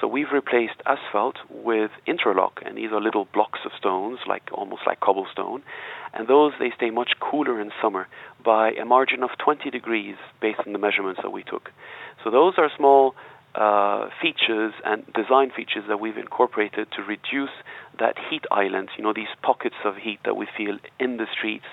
So 0.00 0.08
we've 0.08 0.32
replaced 0.32 0.82
asphalt 0.84 1.36
with 1.48 1.90
interlock, 2.06 2.60
and 2.64 2.76
these 2.76 2.90
are 2.90 3.00
little 3.00 3.28
blocks 3.32 3.60
of 3.64 3.72
stones, 3.78 4.18
like 4.26 4.42
almost 4.52 4.82
like 4.86 4.98
cobblestone, 5.00 5.62
and 6.12 6.26
those 6.26 6.52
they 6.58 6.72
stay 6.74 6.90
much 6.90 7.12
cooler 7.20 7.60
in 7.60 7.70
summer 7.80 8.08
by 8.44 8.72
a 8.72 8.84
margin 8.84 9.22
of 9.22 9.30
20 9.38 9.70
degrees 9.70 10.16
based 10.40 10.60
on 10.66 10.72
the 10.72 10.78
measurements 10.78 11.20
that 11.22 11.30
we 11.30 11.44
took. 11.44 11.70
So 12.24 12.30
those 12.30 12.54
are 12.58 12.70
small 12.76 13.14
uh, 13.54 14.08
features 14.22 14.72
and 14.84 15.04
design 15.12 15.50
features 15.54 15.84
that 15.88 16.00
we've 16.00 16.16
incorporated 16.16 16.88
to 16.96 17.02
reduce 17.02 17.50
that 17.98 18.16
heat 18.30 18.44
island, 18.50 18.88
you 18.96 19.04
know, 19.04 19.12
these 19.12 19.32
pockets 19.42 19.76
of 19.84 19.96
heat 19.96 20.20
that 20.24 20.36
we 20.36 20.46
feel 20.56 20.78
in 20.98 21.16
the 21.16 21.26
streets 21.36 21.64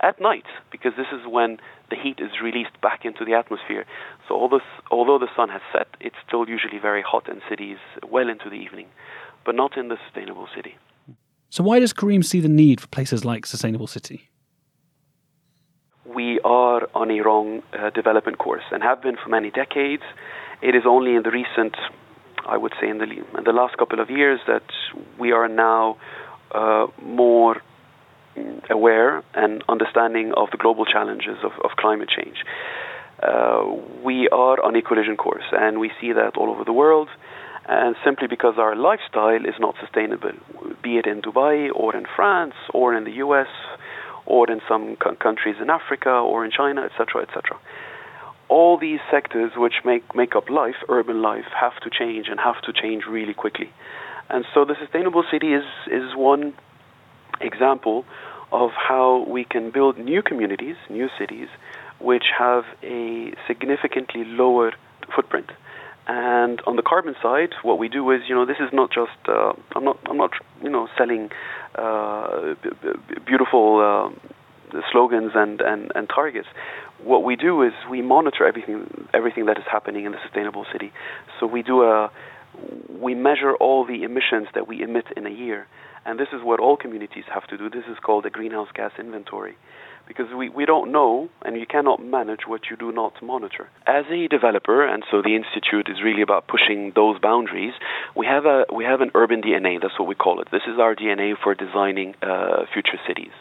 at 0.00 0.20
night, 0.20 0.44
because 0.70 0.92
this 0.96 1.06
is 1.12 1.26
when 1.26 1.58
the 1.88 1.96
heat 1.96 2.18
is 2.18 2.30
released 2.42 2.78
back 2.82 3.04
into 3.04 3.24
the 3.24 3.32
atmosphere. 3.32 3.86
So 4.28 4.34
although, 4.34 4.60
although 4.90 5.18
the 5.18 5.28
sun 5.34 5.48
has 5.48 5.62
set, 5.72 5.88
it's 6.00 6.16
still 6.26 6.48
usually 6.48 6.78
very 6.78 7.02
hot 7.02 7.28
in 7.28 7.40
cities 7.48 7.78
well 8.08 8.28
into 8.28 8.50
the 8.50 8.56
evening, 8.56 8.86
but 9.46 9.54
not 9.54 9.76
in 9.76 9.88
the 9.88 9.96
sustainable 10.06 10.48
city. 10.54 10.76
So, 11.48 11.62
why 11.62 11.78
does 11.78 11.92
Karim 11.92 12.22
see 12.22 12.40
the 12.40 12.48
need 12.48 12.80
for 12.80 12.88
places 12.88 13.24
like 13.24 13.46
Sustainable 13.46 13.86
City? 13.86 14.28
We 16.04 16.40
are 16.40 16.88
on 16.94 17.10
a 17.10 17.20
wrong 17.20 17.62
uh, 17.72 17.90
development 17.90 18.38
course 18.38 18.64
and 18.72 18.82
have 18.82 19.00
been 19.00 19.16
for 19.22 19.28
many 19.28 19.50
decades. 19.50 20.02
It 20.64 20.74
is 20.74 20.84
only 20.86 21.14
in 21.14 21.22
the 21.22 21.30
recent, 21.30 21.76
I 22.46 22.56
would 22.56 22.72
say, 22.80 22.88
in 22.88 22.98
the, 22.98 23.04
in 23.04 23.44
the 23.44 23.52
last 23.52 23.76
couple 23.76 24.00
of 24.00 24.08
years 24.08 24.40
that 24.46 24.64
we 25.18 25.30
are 25.32 25.46
now 25.46 25.98
uh, 26.52 26.86
more 27.02 27.60
aware 28.70 29.22
and 29.34 29.62
understanding 29.68 30.32
of 30.36 30.50
the 30.50 30.56
global 30.56 30.86
challenges 30.86 31.36
of, 31.44 31.52
of 31.62 31.76
climate 31.76 32.08
change. 32.08 32.38
Uh, 33.22 33.76
we 34.02 34.28
are 34.30 34.62
on 34.64 34.74
a 34.74 34.82
collision 34.82 35.16
course, 35.16 35.44
and 35.52 35.78
we 35.78 35.90
see 36.00 36.12
that 36.12 36.36
all 36.38 36.48
over 36.48 36.64
the 36.64 36.72
world 36.72 37.08
and 37.66 37.96
simply 38.04 38.26
because 38.26 38.54
our 38.58 38.76
lifestyle 38.76 39.44
is 39.44 39.54
not 39.58 39.74
sustainable, 39.80 40.32
be 40.82 40.98
it 40.98 41.06
in 41.06 41.22
Dubai 41.22 41.70
or 41.74 41.96
in 41.96 42.04
France 42.16 42.54
or 42.72 42.94
in 42.94 43.04
the 43.04 43.12
US 43.24 43.48
or 44.26 44.50
in 44.50 44.60
some 44.68 44.96
countries 44.96 45.56
in 45.60 45.70
Africa 45.70 46.10
or 46.10 46.44
in 46.44 46.50
China, 46.50 46.82
etc., 46.82 47.22
etc. 47.22 47.58
All 48.48 48.78
these 48.78 49.00
sectors 49.10 49.52
which 49.56 49.74
make, 49.84 50.14
make 50.14 50.36
up 50.36 50.50
life, 50.50 50.76
urban 50.88 51.22
life, 51.22 51.46
have 51.58 51.78
to 51.82 51.90
change 51.90 52.28
and 52.28 52.38
have 52.40 52.60
to 52.62 52.72
change 52.72 53.04
really 53.06 53.34
quickly. 53.34 53.70
And 54.28 54.44
so 54.54 54.64
the 54.64 54.74
sustainable 54.80 55.24
city 55.30 55.52
is, 55.52 55.64
is 55.90 56.14
one 56.14 56.54
example 57.40 58.04
of 58.52 58.70
how 58.72 59.24
we 59.28 59.44
can 59.44 59.70
build 59.70 59.98
new 59.98 60.22
communities, 60.22 60.76
new 60.88 61.08
cities, 61.18 61.48
which 62.00 62.24
have 62.38 62.64
a 62.82 63.34
significantly 63.46 64.24
lower 64.24 64.72
footprint. 65.14 65.50
And 66.06 66.60
on 66.66 66.76
the 66.76 66.82
carbon 66.82 67.16
side, 67.22 67.54
what 67.62 67.78
we 67.78 67.88
do 67.88 68.10
is, 68.10 68.22
you 68.28 68.34
know, 68.34 68.44
this 68.44 68.58
is 68.60 68.70
not 68.72 68.90
just 68.92 69.16
uh, 69.26 69.54
I'm 69.74 69.84
not 69.84 69.98
I'm 70.06 70.18
not 70.18 70.32
you 70.62 70.68
know 70.68 70.86
selling 70.98 71.30
uh, 71.76 72.54
b- 72.62 72.70
b- 72.82 73.14
beautiful 73.24 73.80
uh, 73.80 74.80
slogans 74.90 75.32
and, 75.34 75.60
and, 75.60 75.92
and 75.94 76.08
targets. 76.08 76.48
What 77.02 77.24
we 77.24 77.36
do 77.36 77.62
is 77.62 77.72
we 77.90 78.02
monitor 78.02 78.46
everything 78.46 79.08
everything 79.12 79.46
that 79.46 79.58
is 79.58 79.64
happening 79.70 80.04
in 80.04 80.12
the 80.12 80.18
sustainable 80.24 80.64
city. 80.72 80.92
So 81.38 81.46
we 81.46 81.62
do 81.62 81.82
a 81.82 82.10
we 82.88 83.14
measure 83.14 83.54
all 83.56 83.84
the 83.84 84.04
emissions 84.04 84.48
that 84.54 84.68
we 84.68 84.82
emit 84.82 85.06
in 85.16 85.26
a 85.26 85.30
year, 85.30 85.66
and 86.06 86.18
this 86.18 86.28
is 86.32 86.40
what 86.42 86.60
all 86.60 86.76
communities 86.76 87.24
have 87.32 87.46
to 87.48 87.58
do. 87.58 87.68
This 87.68 87.84
is 87.90 87.98
called 87.98 88.26
a 88.26 88.30
greenhouse 88.30 88.68
gas 88.74 88.92
inventory 88.98 89.56
because 90.06 90.26
we, 90.36 90.48
we 90.48 90.66
don't 90.66 90.92
know 90.92 91.28
and 91.42 91.56
you 91.56 91.66
cannot 91.66 92.02
manage 92.02 92.40
what 92.46 92.62
you 92.70 92.76
do 92.76 92.92
not 92.92 93.14
monitor. 93.22 93.68
As 93.86 94.04
a 94.10 94.28
developer, 94.28 94.86
and 94.86 95.02
so 95.10 95.22
the 95.22 95.34
institute 95.34 95.88
is 95.90 96.02
really 96.02 96.22
about 96.22 96.46
pushing 96.46 96.92
those 96.94 97.18
boundaries. 97.18 97.72
We 98.16 98.26
have 98.26 98.44
a 98.44 98.64
we 98.72 98.84
have 98.84 99.00
an 99.00 99.10
urban 99.14 99.42
DNA. 99.42 99.80
That's 99.80 99.98
what 99.98 100.08
we 100.08 100.14
call 100.14 100.40
it. 100.40 100.48
This 100.50 100.62
is 100.66 100.78
our 100.78 100.94
DNA 100.94 101.34
for 101.42 101.54
designing 101.54 102.14
uh, 102.22 102.64
future 102.72 102.98
cities, 103.06 103.32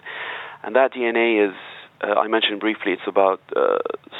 and 0.64 0.76
that 0.76 0.94
DNA 0.94 1.50
is 1.50 1.56
uh, 2.04 2.20
I 2.20 2.28
mentioned 2.28 2.60
briefly, 2.60 2.92
it's 2.94 3.08
about 3.08 3.42
uh, 3.56 3.78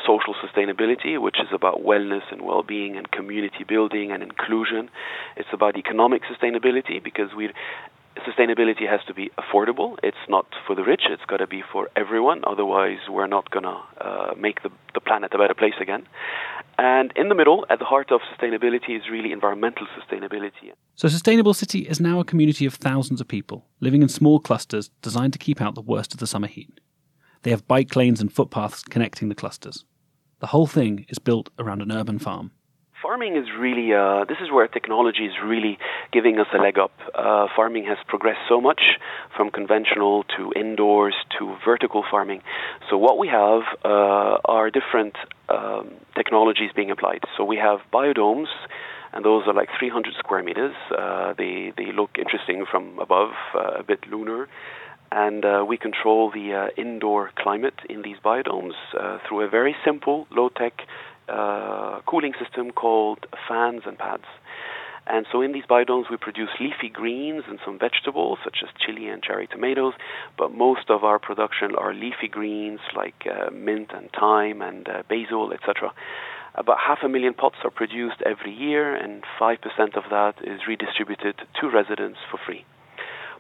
social 0.08 0.34
sustainability, 0.36 1.22
which 1.22 1.38
is 1.40 1.50
about 1.52 1.84
wellness 1.84 2.24
and 2.32 2.42
well 2.42 2.64
being 2.64 2.96
and 2.98 3.12
community 3.12 3.64
building 3.68 4.12
and 4.12 4.24
inclusion. 4.24 4.90
It's 5.36 5.50
about 5.52 5.78
economic 5.78 6.22
sustainability 6.24 7.04
because 7.04 7.34
we 7.36 7.50
sustainability 8.28 8.88
has 8.88 9.02
to 9.08 9.14
be 9.14 9.32
affordable. 9.40 9.98
It's 10.04 10.26
not 10.30 10.46
for 10.66 10.76
the 10.76 10.84
rich, 10.84 11.04
it's 11.10 11.26
got 11.26 11.38
to 11.38 11.48
be 11.48 11.64
for 11.72 11.90
everyone. 11.96 12.44
Otherwise, 12.46 13.00
we're 13.10 13.28
not 13.28 13.50
going 13.50 13.64
to 13.64 13.78
uh, 14.00 14.34
make 14.38 14.62
the, 14.62 14.70
the 14.94 15.02
planet 15.02 15.34
a 15.34 15.38
better 15.38 15.56
place 15.56 15.74
again. 15.82 16.08
And 16.78 17.12
in 17.16 17.30
the 17.30 17.36
middle, 17.36 17.66
at 17.70 17.80
the 17.80 17.86
heart 17.86 18.12
of 18.12 18.22
sustainability, 18.22 18.96
is 18.96 19.04
really 19.12 19.32
environmental 19.32 19.88
sustainability. 20.00 20.72
So, 20.96 21.08
Sustainable 21.08 21.54
City 21.54 21.80
is 21.80 22.00
now 22.00 22.20
a 22.20 22.24
community 22.24 22.66
of 22.66 22.76
thousands 22.76 23.20
of 23.22 23.28
people 23.28 23.66
living 23.80 24.02
in 24.02 24.10
small 24.10 24.40
clusters 24.40 24.90
designed 25.02 25.34
to 25.34 25.40
keep 25.40 25.62
out 25.62 25.76
the 25.76 25.82
worst 25.82 26.14
of 26.14 26.20
the 26.20 26.28
summer 26.28 26.48
heat. 26.48 26.80
They 27.44 27.52
have 27.52 27.68
bike 27.68 27.96
lanes 27.96 28.22
and 28.22 28.32
footpaths 28.32 28.84
connecting 28.84 29.30
the 29.30 29.36
clusters. 29.36 29.86
The 30.40 30.48
whole 30.48 30.68
thing 30.68 31.06
is 31.10 31.20
built 31.20 31.50
around 31.60 31.82
an 31.82 31.92
urban 31.92 32.20
farm. 32.20 32.52
Farming 33.02 33.36
is 33.36 33.48
really, 33.60 33.94
uh, 33.94 34.24
this 34.24 34.38
is 34.42 34.50
where 34.50 34.66
technology 34.68 35.26
is 35.26 35.34
really 35.44 35.78
giving 36.14 36.40
us 36.40 36.48
a 36.54 36.58
leg 36.58 36.80
up. 36.80 36.92
Uh, 37.14 37.48
farming 37.54 37.84
has 37.86 37.98
progressed 38.08 38.40
so 38.48 38.62
much 38.62 38.82
from 39.36 39.52
conventional 39.52 40.24
to 40.38 40.54
indoors 40.56 41.14
to 41.38 41.56
vertical 41.66 42.06
farming. 42.10 42.42
So, 42.90 42.98
what 42.98 43.18
we 43.18 43.28
have 43.28 43.64
uh, 43.84 44.38
are 44.46 44.72
different 44.72 45.16
um, 45.50 45.92
technologies 46.16 46.72
being 46.74 46.92
applied. 46.92 47.26
So, 47.38 47.44
we 47.44 47.58
have 47.58 47.80
biodomes 47.92 48.48
and 49.12 49.24
those 49.24 49.44
are 49.48 49.54
like 49.54 49.70
300 49.78 50.14
square 50.18 50.42
meters. 50.42 50.76
Uh, 50.90 51.34
they 51.38 51.72
they 51.78 51.92
look 51.92 52.18
interesting 52.18 52.66
from 52.70 52.98
above, 53.00 53.32
uh, 53.54 53.80
a 53.80 53.84
bit 53.84 54.00
lunar 54.10 54.48
and 55.14 55.46
uh, 55.46 55.64
we 55.68 55.78
control 55.78 56.32
the 56.32 56.54
uh, 56.54 56.82
indoor 56.82 57.30
climate 57.38 57.80
in 57.88 58.02
these 58.02 58.18
biodomes 58.26 58.74
uh, 59.00 59.20
through 59.28 59.42
a 59.42 59.48
very 59.48 59.76
simple, 59.86 60.26
low-tech 60.32 60.74
uh, 61.30 62.02
cooling 62.08 62.34
system 62.44 62.72
called 62.72 63.20
fans 63.48 63.84
and 63.86 63.96
pads. 64.00 64.24
And 65.06 65.28
so 65.32 65.42
in 65.42 65.52
these 65.52 65.66
biodomes, 65.70 66.10
we 66.10 66.18
produce 66.18 66.50
leafy 66.60 66.90
greens 66.90 67.44
and 67.48 67.60
some 67.64 67.78
vegetables 67.78 68.40
such 68.44 68.64
as 68.64 68.70
chili 68.84 69.08
and 69.08 69.22
cherry 69.22 69.46
tomatoes. 69.46 69.94
But 70.36 70.52
most 70.52 70.90
of 70.90 71.04
our 71.04 71.20
production 71.20 71.76
are 71.76 71.94
leafy 71.94 72.28
greens 72.28 72.80
like 72.96 73.28
uh, 73.30 73.52
mint 73.52 73.92
and 73.94 74.10
thyme 74.20 74.64
and 74.64 74.90
uh, 74.90 75.04
basil, 75.08 75.54
etc. 75.54 75.94
About 76.56 76.78
half 76.80 77.00
a 77.04 77.10
million 77.10 77.36
pots 77.36 77.58
are 77.64 77.70
produced 77.70 78.22
every 78.26 78.54
year, 78.54 78.96
and 78.96 79.24
5% 79.40 79.58
of 79.96 80.06
that 80.10 80.36
is 80.44 80.62
redistributed 80.68 81.36
to 81.60 81.70
residents 81.70 82.20
for 82.32 82.40
free. 82.44 82.66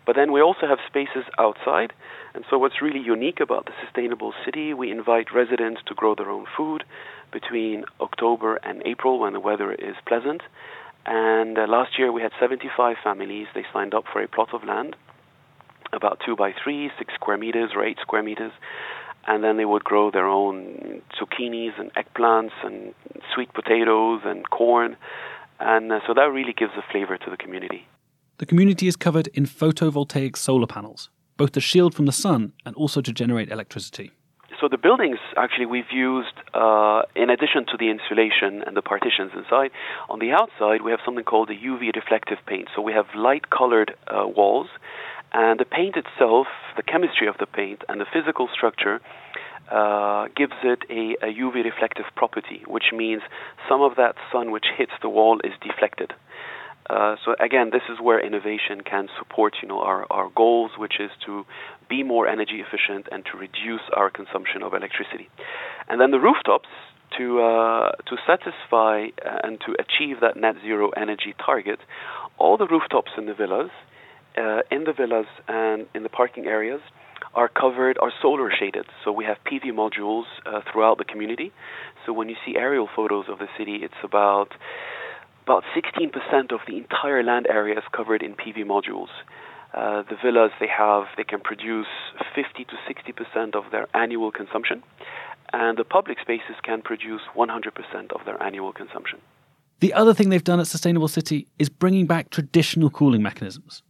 But 0.06 0.16
then 0.16 0.32
we 0.32 0.42
also 0.42 0.68
have 0.68 0.80
spaces 0.88 1.24
outside. 1.38 1.94
And 2.34 2.44
so, 2.50 2.58
what's 2.58 2.82
really 2.82 3.00
unique 3.00 3.40
about 3.40 3.66
the 3.66 3.72
sustainable 3.84 4.34
city, 4.44 4.74
we 4.74 4.92
invite 4.92 5.34
residents 5.34 5.82
to 5.88 5.94
grow 5.94 6.16
their 6.16 6.30
own 6.30 6.46
food 6.58 6.84
between 7.32 7.86
October 8.00 8.58
and 8.58 8.82
April 8.86 9.20
when 9.20 9.34
the 9.34 9.40
weather 9.40 9.72
is 9.72 9.96
pleasant. 10.08 10.42
And 11.06 11.58
uh, 11.58 11.68
last 11.68 11.98
year 12.00 12.12
we 12.12 12.22
had 12.22 12.32
75 12.40 12.98
families. 13.04 13.48
They 13.54 13.66
signed 13.74 13.94
up 13.94 14.06
for 14.12 14.22
a 14.22 14.28
plot 14.28 14.54
of 14.54 14.64
land, 14.64 14.96
about 15.92 16.22
two 16.26 16.36
by 16.36 16.54
three, 16.64 16.92
six 16.98 17.14
square 17.16 17.38
meters 17.38 17.72
or 17.76 17.84
eight 17.84 17.98
square 18.02 18.24
meters. 18.24 18.54
And 19.26 19.44
then 19.44 19.58
they 19.58 19.66
would 19.66 19.84
grow 19.84 20.12
their 20.12 20.28
own 20.28 21.02
zucchinis 21.20 21.80
and 21.80 21.92
eggplants 21.94 22.52
and 22.64 22.94
sweet 23.34 23.54
potatoes 23.54 24.22
and 24.26 24.50
corn. 24.50 24.98
And 25.60 25.92
uh, 25.92 26.00
so 26.08 26.14
that 26.14 26.32
really 26.32 26.54
gives 26.54 26.74
a 26.78 26.92
flavor 26.92 27.18
to 27.18 27.30
the 27.30 27.38
community. 27.38 27.88
The 28.40 28.48
community 28.48 28.88
is 28.88 28.96
covered 28.96 29.28
in 29.28 29.46
photovoltaic 29.46 30.36
solar 30.36 30.66
panels, 30.66 31.10
both 31.38 31.52
to 31.52 31.62
shield 31.62 31.94
from 31.94 32.08
the 32.08 32.12
sun 32.12 32.54
and 32.66 32.75
also 32.75 33.00
to 33.00 33.13
generate 33.13 33.52
electricity. 33.52 34.12
So 34.60 34.68
the 34.68 34.78
buildings 34.78 35.20
actually 35.38 35.68
we've 35.68 35.92
used, 35.92 36.34
uh, 36.54 37.04
in 37.16 37.30
addition 37.30 37.66
to 37.68 37.78
the 37.78 37.90
insulation 37.90 38.63
and 38.66 38.75
the 38.75 38.82
partitions 38.82 39.32
inside, 39.36 39.70
on 40.10 40.18
the 40.20 40.32
outside 40.32 40.82
we 40.82 40.90
have 40.90 41.00
something 41.06 41.24
called 41.24 41.50
a 41.52 41.56
UV 41.56 41.96
reflective 41.96 42.39
paint. 42.48 42.69
So 42.76 42.82
we 42.82 42.93
have 42.93 43.06
light-colored 43.13 43.93
uh, 44.08 44.26
walls, 44.28 44.67
and 45.32 45.60
the 45.60 45.65
paint 45.65 45.96
itself, 45.96 46.48
the 46.76 46.84
chemistry 46.84 47.28
of 47.28 47.38
the 47.39 47.46
paint, 47.46 47.84
and 47.88 48.02
the 48.02 48.06
physical 48.12 48.48
structure 48.52 49.00
uh, 49.72 50.28
gives 50.36 50.54
it 50.63 50.84
a, 50.89 51.15
a, 51.26 51.34
UV 51.34 51.63
reflective 51.65 52.06
property, 52.15 52.63
which 52.67 52.91
means 52.93 53.22
some 53.69 53.82
of 53.82 53.96
that 53.98 54.15
sun 54.32 54.52
which 54.52 54.65
hits 54.78 54.91
the 55.02 55.10
wall 55.10 55.39
is 55.43 55.54
deflected. 55.62 56.13
Uh, 56.89 57.15
so 57.24 57.36
again, 57.39 57.69
this 57.72 57.84
is 57.89 58.00
where 58.02 58.19
innovation 58.19 58.82
can 58.82 59.08
support, 59.17 59.56
you 59.62 59.67
know, 59.67 59.80
our, 59.80 60.06
our 60.10 60.30
goals, 60.36 60.72
which 60.78 61.00
is 61.00 61.12
to 61.26 61.46
be 61.89 62.04
more 62.04 62.28
energy 62.28 62.62
efficient 62.62 63.08
and 63.12 63.24
to 63.32 63.38
reduce 63.38 63.82
our 63.96 64.10
consumption 64.10 64.63
of 64.63 64.74
electricity. 64.74 65.30
And 65.88 66.00
then 66.02 66.12
the 66.12 66.19
rooftops, 66.19 66.69
to 67.17 67.41
uh, 67.41 67.91
to 68.08 68.17
satisfy 68.26 69.08
and 69.43 69.60
to 69.62 69.76
achieve 69.80 70.19
that 70.22 70.36
net 70.36 70.56
zero 70.62 70.89
energy 70.89 71.36
target, 71.43 71.80
all 72.38 72.58
the 72.58 72.67
rooftops 72.67 73.12
in 73.17 73.26
the 73.28 73.34
villas, 73.34 73.69
uh, 74.38 74.62
in 74.72 74.84
the 74.86 74.93
villas 74.93 75.28
and 75.48 75.86
in 75.93 76.04
the 76.04 76.10
parking 76.10 76.46
areas, 76.46 76.82
are 77.36 77.48
covered, 77.48 77.98
are 78.00 78.12
solar 78.22 78.52
shaded. 78.52 78.86
So 79.04 79.12
we 79.12 79.26
have 79.26 79.38
PV 79.46 79.72
modules 79.72 80.26
uh, 80.46 80.62
throughout 80.72 80.98
the 80.98 81.06
community. 81.06 81.52
So 82.06 82.13
when 82.13 82.30
you 82.30 82.36
see 82.46 82.56
aerial 82.58 82.89
photos 82.96 83.26
of 83.30 83.39
the 83.39 83.48
city, 83.58 83.80
it's 83.82 84.02
about 84.04 84.50
about 85.43 85.63
16% 85.75 86.53
of 86.53 86.62
the 86.67 86.77
entire 86.77 87.21
land 87.21 87.47
area 87.49 87.77
is 87.77 87.84
covered 87.91 88.23
in 88.23 88.34
PV 88.34 88.63
modules. 88.65 89.10
Uh, 89.73 90.03
the 90.03 90.15
villas 90.23 90.51
they 90.60 90.67
have, 90.67 91.06
they 91.17 91.23
can 91.23 91.41
produce 91.41 91.88
50 92.34 92.65
to 92.65 92.75
60% 92.88 93.56
of 93.56 93.65
their 93.71 93.88
annual 93.93 94.32
consumption, 94.32 94.84
and 95.51 95.77
the 95.77 95.84
public 95.84 96.19
spaces 96.21 96.56
can 96.63 96.82
produce 96.82 97.21
100% 97.36 98.13
of 98.13 98.21
their 98.25 98.41
annual 98.41 98.71
consumption. 98.71 99.19
The 99.79 99.93
other 99.93 100.13
thing 100.13 100.29
they've 100.29 100.43
done 100.43 100.62
at 100.62 100.67
Sustainable 100.67 101.10
City 101.10 101.47
is 101.60 101.67
bringing 101.67 102.06
back 102.06 102.29
traditional 102.29 102.89
cooling 102.89 103.21
mechanisms. 103.21 103.84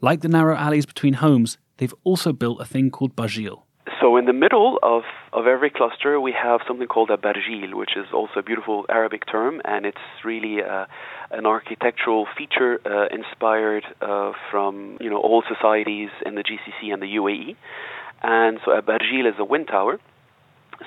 Like 0.00 0.20
the 0.20 0.28
narrow 0.28 0.56
alleys 0.56 0.84
between 0.84 1.14
homes, 1.14 1.56
they've 1.78 1.94
also 2.04 2.32
built 2.32 2.60
a 2.60 2.66
thing 2.66 2.90
called 2.90 3.16
Bajil, 3.16 3.62
so 4.00 4.16
in 4.16 4.26
the 4.26 4.32
middle 4.32 4.78
of, 4.82 5.02
of 5.32 5.46
every 5.46 5.70
cluster, 5.70 6.20
we 6.20 6.32
have 6.32 6.60
something 6.66 6.86
called 6.86 7.10
a 7.10 7.16
barjil, 7.16 7.74
which 7.74 7.96
is 7.96 8.06
also 8.12 8.40
a 8.40 8.42
beautiful 8.42 8.86
Arabic 8.88 9.26
term, 9.26 9.60
and 9.64 9.86
it's 9.86 9.98
really 10.24 10.62
uh, 10.62 10.86
an 11.30 11.46
architectural 11.46 12.26
feature 12.36 12.80
uh, 12.84 13.06
inspired 13.14 13.84
uh, 14.00 14.32
from 14.50 14.98
you 15.00 15.10
know 15.10 15.18
all 15.18 15.42
societies 15.48 16.10
in 16.24 16.34
the 16.34 16.42
GCC 16.42 16.92
and 16.92 17.02
the 17.02 17.16
UAE. 17.16 17.56
And 18.22 18.58
so 18.64 18.72
a 18.72 18.82
barjil 18.82 19.28
is 19.28 19.34
a 19.38 19.44
wind 19.44 19.68
tower. 19.68 19.98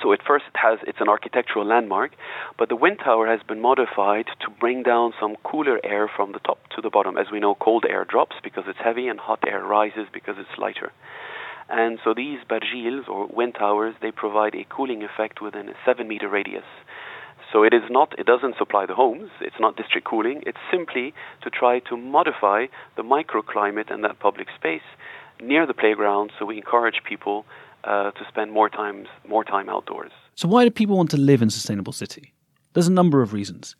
So 0.02 0.14
at 0.14 0.20
first 0.26 0.46
it 0.48 0.58
has 0.58 0.80
it's 0.88 1.02
an 1.02 1.10
architectural 1.10 1.66
landmark, 1.66 2.12
but 2.58 2.70
the 2.70 2.78
wind 2.78 3.00
tower 3.04 3.28
has 3.28 3.42
been 3.46 3.60
modified 3.60 4.28
to 4.40 4.50
bring 4.50 4.84
down 4.84 5.14
some 5.20 5.36
cooler 5.44 5.80
air 5.84 6.10
from 6.16 6.32
the 6.32 6.40
top 6.40 6.60
to 6.76 6.82
the 6.82 6.90
bottom. 6.90 7.18
As 7.18 7.28
we 7.32 7.40
know, 7.42 7.56
cold 7.56 7.86
air 7.88 8.06
drops 8.06 8.38
because 8.44 8.64
it's 8.68 8.80
heavy, 8.82 9.08
and 9.08 9.20
hot 9.20 9.40
air 9.46 9.64
rises 9.64 10.08
because 10.14 10.36
it's 10.38 10.58
lighter. 10.58 10.92
And 11.72 12.00
so 12.04 12.14
these 12.14 12.40
barjils 12.50 13.08
or 13.08 13.28
wind 13.28 13.56
towers, 13.58 13.96
they 14.02 14.12
provide 14.12 14.54
a 14.56 14.66
cooling 14.70 15.04
effect 15.04 15.42
within 15.42 15.70
a 15.70 15.74
seven 15.86 16.08
meter 16.10 16.28
radius. 16.28 16.66
So 17.52 17.64
it 17.64 17.74
is 17.74 17.84
not, 17.90 18.18
it 18.20 18.26
doesn't 18.26 18.58
supply 18.58 18.86
the 18.86 18.94
homes. 18.94 19.30
It's 19.40 19.56
not 19.60 19.78
district 19.78 20.06
cooling. 20.06 20.44
It's 20.46 20.58
simply 20.70 21.14
to 21.44 21.50
try 21.50 21.80
to 21.80 21.96
modify 21.96 22.68
the 22.98 23.04
microclimate 23.04 23.90
in 23.90 24.02
that 24.02 24.20
public 24.20 24.48
space 24.56 24.82
near 25.42 25.66
the 25.66 25.74
playground. 25.74 26.32
So 26.38 26.46
we 26.46 26.58
encourage 26.58 27.02
people 27.08 27.46
uh, 27.86 28.12
to 28.12 28.26
spend 28.28 28.52
more 28.52 28.70
times, 28.70 29.08
more 29.28 29.44
time 29.46 29.70
outdoors. 29.70 30.12
So 30.36 30.50
why 30.50 30.66
do 30.66 30.72
people 30.72 30.98
want 30.98 31.12
to 31.12 31.18
live 31.18 31.42
in 31.42 31.50
sustainable 31.50 31.94
city? 31.94 32.34
There's 32.74 32.88
a 32.88 32.92
number 32.92 33.22
of 33.22 33.32
reasons. 33.32 33.76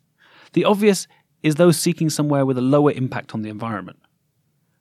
The 0.54 0.64
obvious 0.64 1.06
is 1.42 1.56
those 1.56 1.78
seeking 1.78 2.08
somewhere 2.08 2.46
with 2.46 2.56
a 2.56 2.62
lower 2.62 2.92
impact 2.92 3.34
on 3.34 3.42
the 3.42 3.50
environment. 3.50 3.98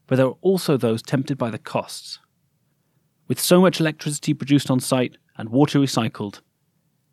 But 0.08 0.16
there 0.16 0.28
are 0.28 0.38
also 0.42 0.78
those 0.78 1.02
tempted 1.02 1.38
by 1.38 1.50
the 1.50 1.58
costs. 1.58 2.20
With 3.32 3.40
so 3.40 3.62
much 3.62 3.80
electricity 3.80 4.34
produced 4.34 4.70
on 4.70 4.82
site 4.82 5.16
and 5.38 5.48
water 5.48 5.80
recycled, 5.80 6.42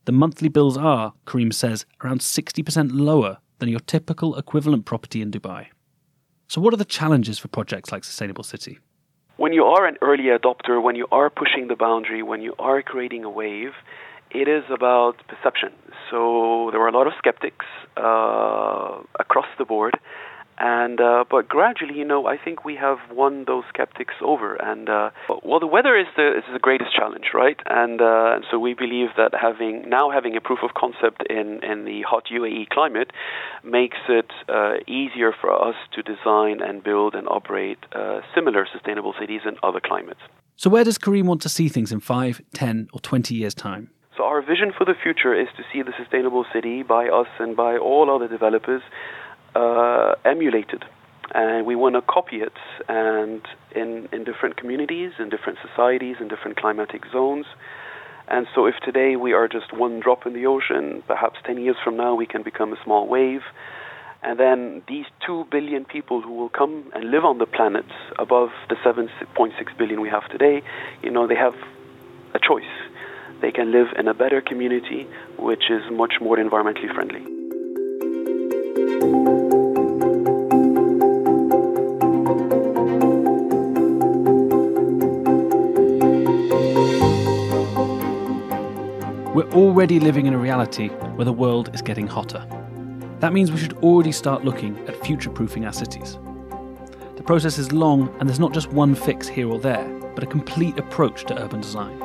the 0.05 0.11
monthly 0.11 0.49
bills 0.49 0.77
are, 0.77 1.13
Karim 1.27 1.53
says, 1.53 1.87
around 2.03 2.23
60% 2.23 2.91
lower 2.93 3.39
than 3.61 3.69
your 3.69 3.79
typical 3.79 4.35
equivalent 4.35 4.85
property 4.85 5.23
in 5.23 5.31
Dubai. 5.31 5.67
So, 6.49 6.61
what 6.61 6.75
are 6.75 6.77
the 6.77 6.85
challenges 6.85 7.39
for 7.39 7.47
projects 7.47 7.93
like 7.93 8.03
Sustainable 8.03 8.43
City? 8.43 8.81
When 9.37 9.53
you 9.53 9.63
are 9.63 9.87
an 9.87 9.97
early 10.03 10.25
adopter, 10.25 10.83
when 10.83 10.97
you 10.97 11.07
are 11.13 11.31
pushing 11.31 11.69
the 11.69 11.77
boundary, 11.77 12.25
when 12.25 12.43
you 12.43 12.53
are 12.59 12.83
creating 12.83 13.23
a 13.23 13.31
wave, 13.31 13.75
it 14.33 14.49
is 14.49 14.65
about 14.75 15.25
perception. 15.29 15.71
So, 16.11 16.71
there 16.73 16.81
are 16.81 16.89
a 16.89 16.99
lot 16.99 17.07
of 17.07 17.13
skeptics 17.17 17.67
uh, 17.97 19.03
across 19.21 19.47
the 19.57 19.65
board 19.65 19.97
And 20.59 21.01
uh, 21.01 21.25
but 21.31 21.49
gradually, 21.49 21.95
you 21.95 22.05
know, 22.05 22.27
I 22.27 22.37
think 22.37 22.65
we 22.65 22.75
have 22.77 22.99
won 23.13 23.45
those 23.47 23.63
skeptics 23.69 24.15
over. 24.23 24.57
And 24.57 24.89
uh, 24.89 25.11
well, 25.45 25.61
the 25.61 25.69
weather 25.69 25.97
is 25.97 26.07
the 26.17 26.39
is 26.39 26.45
the 26.53 26.59
greatest 26.59 26.95
challenge, 26.95 27.27
right? 27.33 27.59
And 27.67 28.01
uh, 28.01 28.41
so 28.51 28.59
we 28.59 28.75
believe 28.75 29.11
that 29.17 29.33
having 29.41 29.89
now 29.89 30.11
having 30.11 30.37
a 30.37 30.41
proof 30.41 30.59
of 30.65 30.75
concept 30.75 31.23
in 31.31 31.63
in 31.63 31.85
the 31.85 32.03
hot 32.03 32.25
UAE 32.33 32.71
climate 32.71 33.13
makes 33.63 33.99
it 34.09 34.31
uh, 34.49 34.75
easier 34.89 35.33
for 35.41 35.53
us 35.53 35.77
to 35.95 36.03
design 36.03 36.61
and 36.61 36.83
build 36.83 37.15
and 37.15 37.29
operate 37.29 37.79
uh, 37.95 38.21
similar 38.35 38.67
sustainable 38.73 39.15
cities 39.21 39.43
in 39.47 39.57
other 39.63 39.81
climates. 39.81 40.21
So 40.57 40.69
where 40.71 40.83
does 40.83 40.99
Karim 40.99 41.27
want 41.29 41.41
to 41.43 41.49
see 41.49 41.69
things 41.69 41.93
in 41.93 42.01
five, 42.01 42.43
ten, 42.53 42.89
or 42.93 42.99
twenty 42.99 43.37
years' 43.37 43.55
time? 43.55 43.91
So 44.17 44.25
our 44.25 44.43
vision 44.43 44.73
for 44.77 44.85
the 44.85 44.95
future 45.01 45.33
is 45.33 45.47
to 45.57 45.63
see 45.73 45.81
the 45.83 45.93
sustainable 45.97 46.45
city 46.53 46.83
by 46.83 47.09
us 47.09 47.29
and 47.39 47.57
by 47.57 47.79
all 47.79 48.11
other 48.13 48.27
developers 48.27 48.83
uh, 49.55 50.15
emulated. 50.25 50.85
And 51.35 51.67
we 51.67 51.77
want 51.77 51.95
to 51.95 52.03
copy 52.03 52.37
it 52.37 52.57
and 52.89 53.43
in, 53.75 54.09
in 54.13 54.25
different 54.25 54.57
communities, 54.57 55.13
in 55.19 55.29
different 55.29 55.59
societies, 55.67 56.17
in 56.21 56.29
different 56.29 56.57
climatic 56.57 57.05
zones. 57.13 57.45
And 58.29 58.47
so, 58.55 58.67
if 58.67 58.75
today 58.85 59.17
we 59.17 59.33
are 59.33 59.49
just 59.49 59.73
one 59.73 60.01
drop 60.01 60.27
in 60.27 60.35
the 60.35 60.47
ocean, 60.47 61.03
perhaps 61.07 61.39
10 61.47 61.59
years 61.59 61.77
from 61.83 61.97
now 61.97 62.15
we 62.15 62.27
can 62.27 62.43
become 62.43 62.73
a 62.73 62.83
small 62.85 63.07
wave. 63.07 63.41
And 64.23 64.39
then 64.39 64.83
these 64.89 65.07
2 65.27 65.47
billion 65.51 65.85
people 65.85 66.21
who 66.21 66.33
will 66.35 66.49
come 66.49 66.91
and 66.95 67.11
live 67.11 67.25
on 67.25 67.39
the 67.39 67.47
planet 67.47 67.87
above 68.19 68.51
the 68.69 68.75
7.6 68.77 69.79
billion 69.79 70.01
we 70.01 70.11
have 70.11 70.29
today, 70.29 70.63
you 71.03 71.11
know, 71.11 71.27
they 71.27 71.37
have 71.37 71.55
a 72.35 72.39
choice. 72.39 72.65
They 73.41 73.53
can 73.53 73.71
live 73.71 73.89
in 73.97 74.09
a 74.09 74.15
better 74.15 74.41
community 74.41 75.07
which 75.39 75.71
is 75.71 75.83
much 75.91 76.15
more 76.21 76.37
environmentally 76.37 76.93
friendly. 76.93 77.38
We're 89.49 89.63
already 89.63 89.99
living 89.99 90.27
in 90.27 90.35
a 90.35 90.39
reality 90.39 90.89
where 90.89 91.25
the 91.25 91.33
world 91.33 91.75
is 91.75 91.81
getting 91.81 92.07
hotter. 92.07 92.45
That 93.21 93.33
means 93.33 93.51
we 93.51 93.57
should 93.57 93.79
already 93.79 94.13
start 94.13 94.45
looking 94.45 94.77
at 94.87 95.07
future 95.07 95.31
proofing 95.31 95.65
our 95.65 95.73
cities. 95.73 96.19
The 97.17 97.23
process 97.23 97.57
is 97.57 97.73
long, 97.73 98.15
and 98.21 98.29
there's 98.29 98.39
not 98.39 98.53
just 98.53 98.71
one 98.73 98.95
fix 98.95 99.27
here 99.27 99.49
or 99.49 99.59
there, 99.59 99.89
but 100.15 100.23
a 100.23 100.27
complete 100.27 100.79
approach 100.79 101.25
to 101.27 101.43
urban 101.43 101.63
design. 101.63 101.99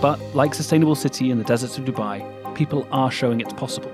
But, 0.00 0.20
like 0.34 0.52
Sustainable 0.52 0.96
City 0.96 1.30
in 1.30 1.38
the 1.38 1.44
deserts 1.44 1.78
of 1.78 1.84
Dubai, 1.84 2.26
people 2.56 2.88
are 2.90 3.12
showing 3.12 3.40
it's 3.40 3.52
possible. 3.52 3.92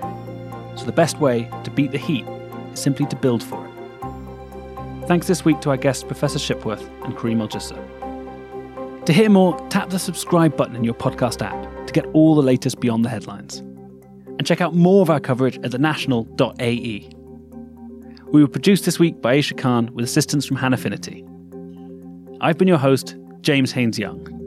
So 0.75 0.85
the 0.85 0.91
best 0.91 1.19
way 1.19 1.47
to 1.63 1.69
beat 1.69 1.91
the 1.91 1.99
heat 1.99 2.25
is 2.73 2.79
simply 2.79 3.05
to 3.05 3.15
build 3.15 3.43
for 3.43 3.63
it. 3.63 5.07
Thanks 5.07 5.27
this 5.27 5.45
week 5.45 5.61
to 5.61 5.69
our 5.69 5.77
guests 5.77 6.03
Professor 6.03 6.39
Shipworth 6.39 6.89
and 7.05 7.15
Karim 7.15 7.41
El 7.41 7.47
To 7.47 9.13
hear 9.13 9.29
more, 9.29 9.55
tap 9.69 9.91
the 9.91 9.99
subscribe 9.99 10.57
button 10.57 10.75
in 10.75 10.83
your 10.83 10.95
podcast 10.95 11.43
app 11.45 11.68
to 11.89 11.93
get 11.93 12.05
all 12.13 12.35
the 12.35 12.41
latest 12.41 12.79
beyond 12.79 13.03
the 13.03 13.09
headlines. 13.09 13.57
And 14.37 14.45
check 14.45 14.61
out 14.61 14.73
more 14.75 15.01
of 15.01 15.09
our 15.09 15.19
coverage 15.19 15.57
at 15.57 15.71
thenational.ae. 15.71 17.09
We 18.31 18.41
were 18.41 18.47
produced 18.47 18.85
this 18.85 18.99
week 18.99 19.21
by 19.21 19.37
Aisha 19.37 19.57
Khan 19.57 19.93
with 19.93 20.05
assistance 20.05 20.45
from 20.45 20.57
Hannah 20.57 20.77
Finity. 20.77 21.25
I've 22.41 22.57
been 22.57 22.67
your 22.67 22.77
host, 22.77 23.17
James 23.41 23.71
Haines 23.71 23.97
Young. 23.97 24.38